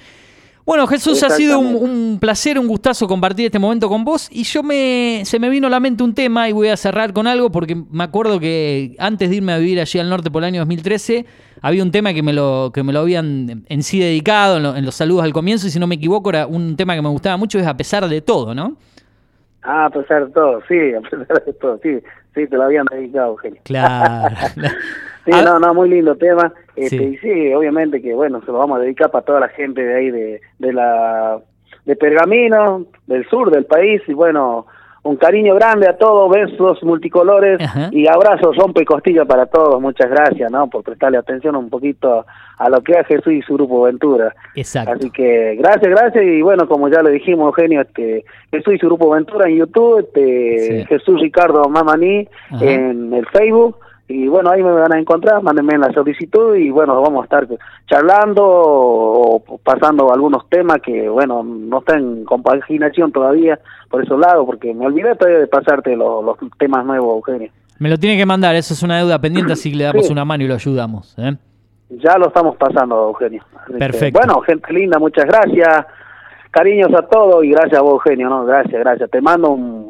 Bueno, 0.65 0.87
Jesús, 0.87 1.23
ha 1.25 1.31
sido 1.31 1.59
un, 1.59 2.19
placer, 2.21 2.57
un 2.59 2.69
gustazo 2.69 3.09
compartir 3.09 3.47
este 3.47 3.59
momento 3.59 3.89
con 3.89 4.05
vos. 4.05 4.29
Y 4.31 4.45
yo 4.45 4.63
me, 4.63 5.23
se 5.25 5.41
me 5.41 5.49
vino 5.49 5.67
a 5.67 5.71
la 5.71 5.81
mente 5.81 6.05
un 6.05 6.15
tema 6.15 6.49
y 6.49 6.53
voy 6.53 6.69
a 6.69 6.77
cerrar 6.77 7.13
con 7.13 7.27
algo 7.27 7.51
porque 7.51 7.75
me 7.75 8.05
acuerdo 8.05 8.39
que 8.39 8.95
antes 8.99 9.29
de 9.31 9.37
irme 9.37 9.53
a 9.53 9.59
vivir 9.59 9.81
allí 9.81 9.99
al 9.99 10.09
norte 10.09 10.31
por 10.31 10.43
el 10.43 10.49
año 10.49 10.61
2013, 10.61 11.27
había 11.63 11.83
un 11.83 11.91
tema 11.91 12.15
que 12.15 12.23
me 12.23 12.33
lo, 12.33 12.71
que 12.73 12.85
me 12.85 12.93
lo 12.93 13.01
habían 13.01 13.65
en 13.69 13.83
sí 13.83 13.99
dedicado 13.99 14.77
en, 14.77 14.85
los 14.85 14.95
saludos 14.95 15.25
al 15.25 15.33
comienzo. 15.33 15.67
Y 15.67 15.71
si 15.71 15.81
no 15.81 15.89
me 15.89 15.97
equivoco, 15.97 16.31
era 16.31 16.47
un 16.47 16.77
tema 16.77 16.95
que 16.95 17.03
me 17.03 17.09
gustaba 17.09 17.37
mucho, 17.37 17.59
es 17.59 17.67
A 17.67 17.77
pesar 17.77 18.09
de 18.09 18.21
todo, 18.21 18.55
¿no? 18.55 18.77
Ah, 19.63 19.87
a 19.87 19.91
pesar 19.91 20.27
de 20.27 20.33
todo, 20.33 20.61
sí, 20.69 20.95
a 20.95 21.01
pesar 21.01 21.45
de 21.45 21.53
todo, 21.55 21.79
sí, 21.83 21.99
sí, 22.35 22.47
te 22.47 22.57
lo 22.57 22.65
habían 22.65 22.85
dedicado, 22.91 23.31
Eugenio. 23.31 23.61
Claro. 23.65 24.37
sí, 25.25 25.31
no, 25.31 25.59
no, 25.59 25.75
muy 25.75 25.89
lindo 25.91 26.17
tema. 26.17 26.53
Este, 26.77 26.97
Y 26.97 27.17
sí, 27.19 27.55
obviamente 27.55 28.01
que, 28.01 28.15
bueno, 28.15 28.41
se 28.41 28.53
lo 28.53 28.59
vamos 28.59 28.79
a 28.79 28.83
dedicar 28.83 29.11
para 29.11 29.25
toda 29.25 29.41
la 29.41 29.49
gente 29.49 29.83
de 29.83 29.95
ahí, 29.95 30.11
de, 30.11 30.41
de 30.59 30.73
la 30.73 31.41
de 31.85 31.97
Pergamino, 31.97 32.87
del 33.07 33.29
sur 33.29 33.51
del 33.51 33.65
país, 33.65 34.01
y 34.07 34.15
bueno, 34.15 34.67
un 35.05 35.17
cariño 35.17 35.57
grande 35.57 35.89
a 35.89 35.97
todos, 35.97 36.31
besos 36.31 36.83
multicolores 36.85 37.59
y 37.91 38.07
abrazos, 38.07 38.57
rompe 38.57 38.83
y 38.83 38.85
costilla 38.85 39.25
para 39.25 39.47
todos. 39.47 39.81
Muchas 39.81 40.09
gracias, 40.09 40.51
¿no? 40.51 40.69
Por 40.69 40.85
prestarle 40.85 41.19
atención 41.19 41.57
un 41.57 41.69
poquito 41.69 42.25
a 42.57 42.71
lo 42.71 42.81
que 42.83 42.97
hace 42.97 43.17
Jesús 43.17 43.33
y 43.33 43.43
su 43.43 43.55
grupo 43.55 43.83
Ventura. 43.83 44.33
Exacto. 44.55 44.93
Así 44.93 45.11
que 45.11 45.57
gracias, 45.57 45.91
gracias 45.91 46.25
y 46.25 46.41
bueno, 46.41 46.69
como 46.69 46.89
ya 46.89 47.03
le 47.03 47.11
dijimos, 47.11 47.47
Eugenio, 47.49 47.81
este, 47.81 48.25
Jesús 48.53 48.75
y 48.75 48.79
su 48.79 48.87
grupo 48.87 49.11
Ventura 49.11 49.49
en 49.49 49.57
YouTube, 49.57 49.99
este, 49.99 50.87
Jesús 50.89 51.21
Ricardo 51.21 51.69
Mamani 51.69 52.29
en 52.61 53.13
el 53.13 53.27
Facebook 53.27 53.79
y 54.13 54.29
bueno, 54.29 54.51
ahí 54.51 54.63
me 54.63 54.71
van 54.71 54.93
a 54.93 54.99
encontrar, 54.99 55.43
mándenme 55.43 55.79
la 55.79 55.93
solicitud 55.93 56.55
y 56.55 56.71
bueno, 56.71 57.01
vamos 57.01 57.23
a 57.23 57.25
estar 57.25 57.49
charlando 57.87 58.43
o 58.45 59.43
pasando 59.65 60.13
algunos 60.13 60.49
temas 60.49 60.81
que 60.83 61.09
bueno, 61.09 61.43
no 61.43 61.79
están 61.79 61.99
en 61.99 62.25
compaginación 62.25 63.11
todavía 63.11 63.59
por 63.89 64.05
esos 64.05 64.19
lados, 64.19 64.45
porque 64.45 64.75
me 64.75 64.87
olvidé 64.87 65.15
todavía 65.17 65.41
de 65.41 65.47
pasarte 65.47 65.97
los, 65.97 66.37
temas 66.59 66.85
nuevos, 66.85 67.17
Eugenio. 67.17 67.51
Me 67.79 67.89
lo 67.89 67.99
tiene 67.99 68.17
que 68.17 68.27
mandar, 68.27 68.55
eso 68.55 68.75
es 68.75 68.83
una 68.83 68.99
deuda 68.99 69.19
pendiente, 69.19 69.55
así 69.55 69.71
que 69.71 69.77
le 69.79 69.85
damos 69.85 70.11
una 70.11 70.25
mano 70.25 70.45
y 70.45 70.49
lo 70.49 70.55
ayudamos. 70.55 71.15
¿eh? 71.19 71.35
Ya 71.91 72.17
lo 72.19 72.29
estamos 72.29 72.57
pasando, 72.57 73.09
Eugenio. 73.09 73.43
Perfecto. 73.79 74.19
bueno, 74.19 74.41
gente 74.43 74.73
linda, 74.73 74.99
muchas 74.99 75.25
gracias. 75.25 75.87
Cariños 76.51 76.93
a 76.95 77.03
todos 77.07 77.43
y 77.45 77.51
gracias 77.51 77.79
a 77.79 77.83
vos, 77.83 77.95
Eugenio, 77.95 78.29
¿no? 78.29 78.45
Gracias, 78.45 78.79
gracias. 78.79 79.11
Te 79.11 79.21
mando 79.21 79.53
un, 79.53 79.82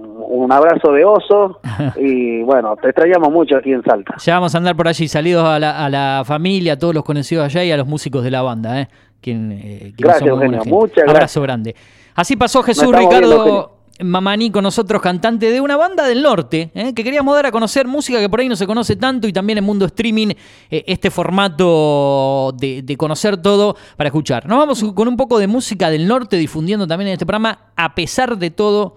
abrazo 0.50 0.92
de 0.92 1.04
oso 1.04 1.60
y 1.96 2.42
bueno, 2.42 2.76
te 2.76 2.88
extrañamos 2.88 3.30
mucho 3.30 3.56
aquí 3.56 3.72
en 3.72 3.82
Salta. 3.82 4.14
Ya 4.18 4.34
vamos 4.34 4.54
a 4.54 4.58
andar 4.58 4.76
por 4.76 4.88
allí, 4.88 5.08
salidos 5.08 5.44
a 5.44 5.58
la, 5.58 5.84
a 5.84 5.88
la 5.88 6.22
familia, 6.24 6.74
a 6.74 6.78
todos 6.78 6.94
los 6.94 7.04
conocidos 7.04 7.44
allá 7.44 7.64
y 7.64 7.70
a 7.70 7.76
los 7.76 7.86
músicos 7.86 8.24
de 8.24 8.30
la 8.30 8.42
banda, 8.42 8.80
¿eh? 8.80 8.88
Quien, 9.20 9.52
eh, 9.52 9.92
gracias, 9.96 10.28
Eugenio, 10.28 10.62
muchas 10.64 10.96
gracias. 10.96 11.14
Abrazo 11.14 11.42
grande. 11.42 11.76
Así 12.14 12.36
pasó 12.36 12.62
Jesús 12.62 12.94
Ricardo. 12.94 13.78
Mamani 14.00 14.50
con 14.50 14.64
nosotros, 14.64 15.00
cantante 15.00 15.50
de 15.50 15.60
una 15.60 15.76
banda 15.76 16.06
del 16.06 16.22
norte, 16.22 16.70
¿eh? 16.74 16.92
que 16.94 17.04
queríamos 17.04 17.34
dar 17.34 17.46
a 17.46 17.52
conocer 17.52 17.86
música 17.86 18.18
que 18.18 18.28
por 18.28 18.40
ahí 18.40 18.48
no 18.48 18.56
se 18.56 18.66
conoce 18.66 18.96
tanto 18.96 19.28
y 19.28 19.32
también 19.32 19.58
en 19.58 19.64
mundo 19.64 19.84
streaming 19.84 20.28
eh, 20.70 20.84
este 20.86 21.10
formato 21.10 22.52
de, 22.58 22.82
de, 22.82 22.96
conocer 22.96 23.36
todo 23.36 23.76
para 23.96 24.08
escuchar. 24.08 24.46
Nos 24.48 24.58
vamos 24.58 24.82
con 24.94 25.08
un 25.08 25.16
poco 25.16 25.38
de 25.38 25.46
música 25.46 25.90
del 25.90 26.08
norte 26.08 26.36
difundiendo 26.36 26.86
también 26.86 27.08
en 27.08 27.12
este 27.12 27.26
programa, 27.26 27.72
a 27.76 27.94
pesar 27.94 28.38
de 28.38 28.50
todo, 28.50 28.96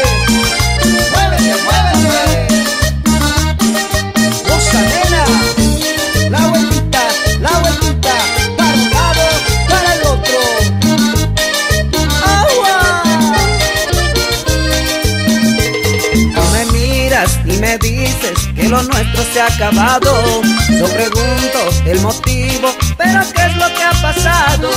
acabado. 19.45 20.41
Yo 20.69 20.87
pregunto 20.87 21.59
el 21.85 21.99
motivo, 22.01 22.69
pero 22.97 23.21
¿qué 23.33 23.45
es 23.45 23.55
lo 23.55 23.67
que 23.73 23.83
ha 23.83 23.91
pasado? 24.01 24.69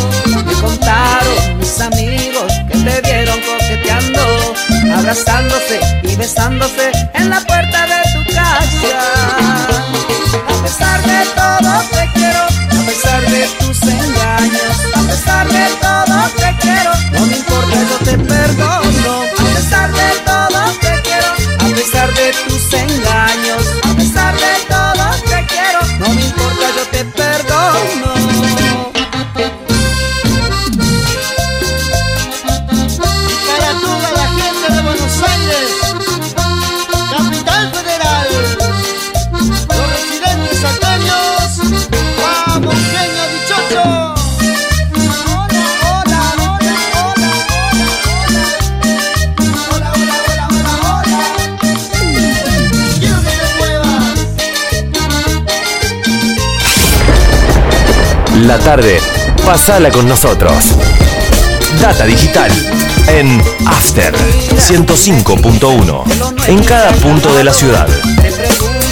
Me 0.45 0.53
contaron 0.55 1.59
mis 1.59 1.81
amigos 1.81 2.53
que 2.71 2.79
te 2.79 3.01
vieron 3.03 3.39
coqueteando, 3.41 4.55
abrazándose 4.97 5.81
y 6.03 6.17
besándose 6.17 6.93
en 7.15 7.31
la 7.31 7.41
puerta 7.41 7.87
de 7.87 8.03
tu 8.13 8.35
casa. 8.35 9.05
A 10.49 10.63
pesar 10.63 11.03
de 11.03 11.27
todo 11.35 11.73
te 11.93 12.11
quiero, 12.15 12.45
a 12.45 12.87
pesar 12.87 13.23
de 13.23 13.47
tus 13.59 13.83
engaños, 13.83 14.77
a 14.95 15.01
pesar 15.09 15.49
de 15.49 15.67
todo 15.81 16.29
te 16.37 16.57
quiero, 16.61 16.93
no 17.13 17.27
me 17.27 17.37
importa, 17.37 17.77
yo 17.91 17.99
te 18.05 18.19
perdono. 18.19 18.44
La 58.47 58.59
tarde, 58.59 59.01
pasala 59.47 59.91
con 59.91 60.07
nosotros. 60.07 60.77
Data 61.81 62.05
digital 62.05 62.53
en 63.09 63.43
After 63.67 64.15
105.1 64.15 66.49
en 66.49 66.65
cada 66.65 66.91
punto 66.93 67.35
de 67.35 67.45
la 67.45 67.53
ciudad. 67.53 67.89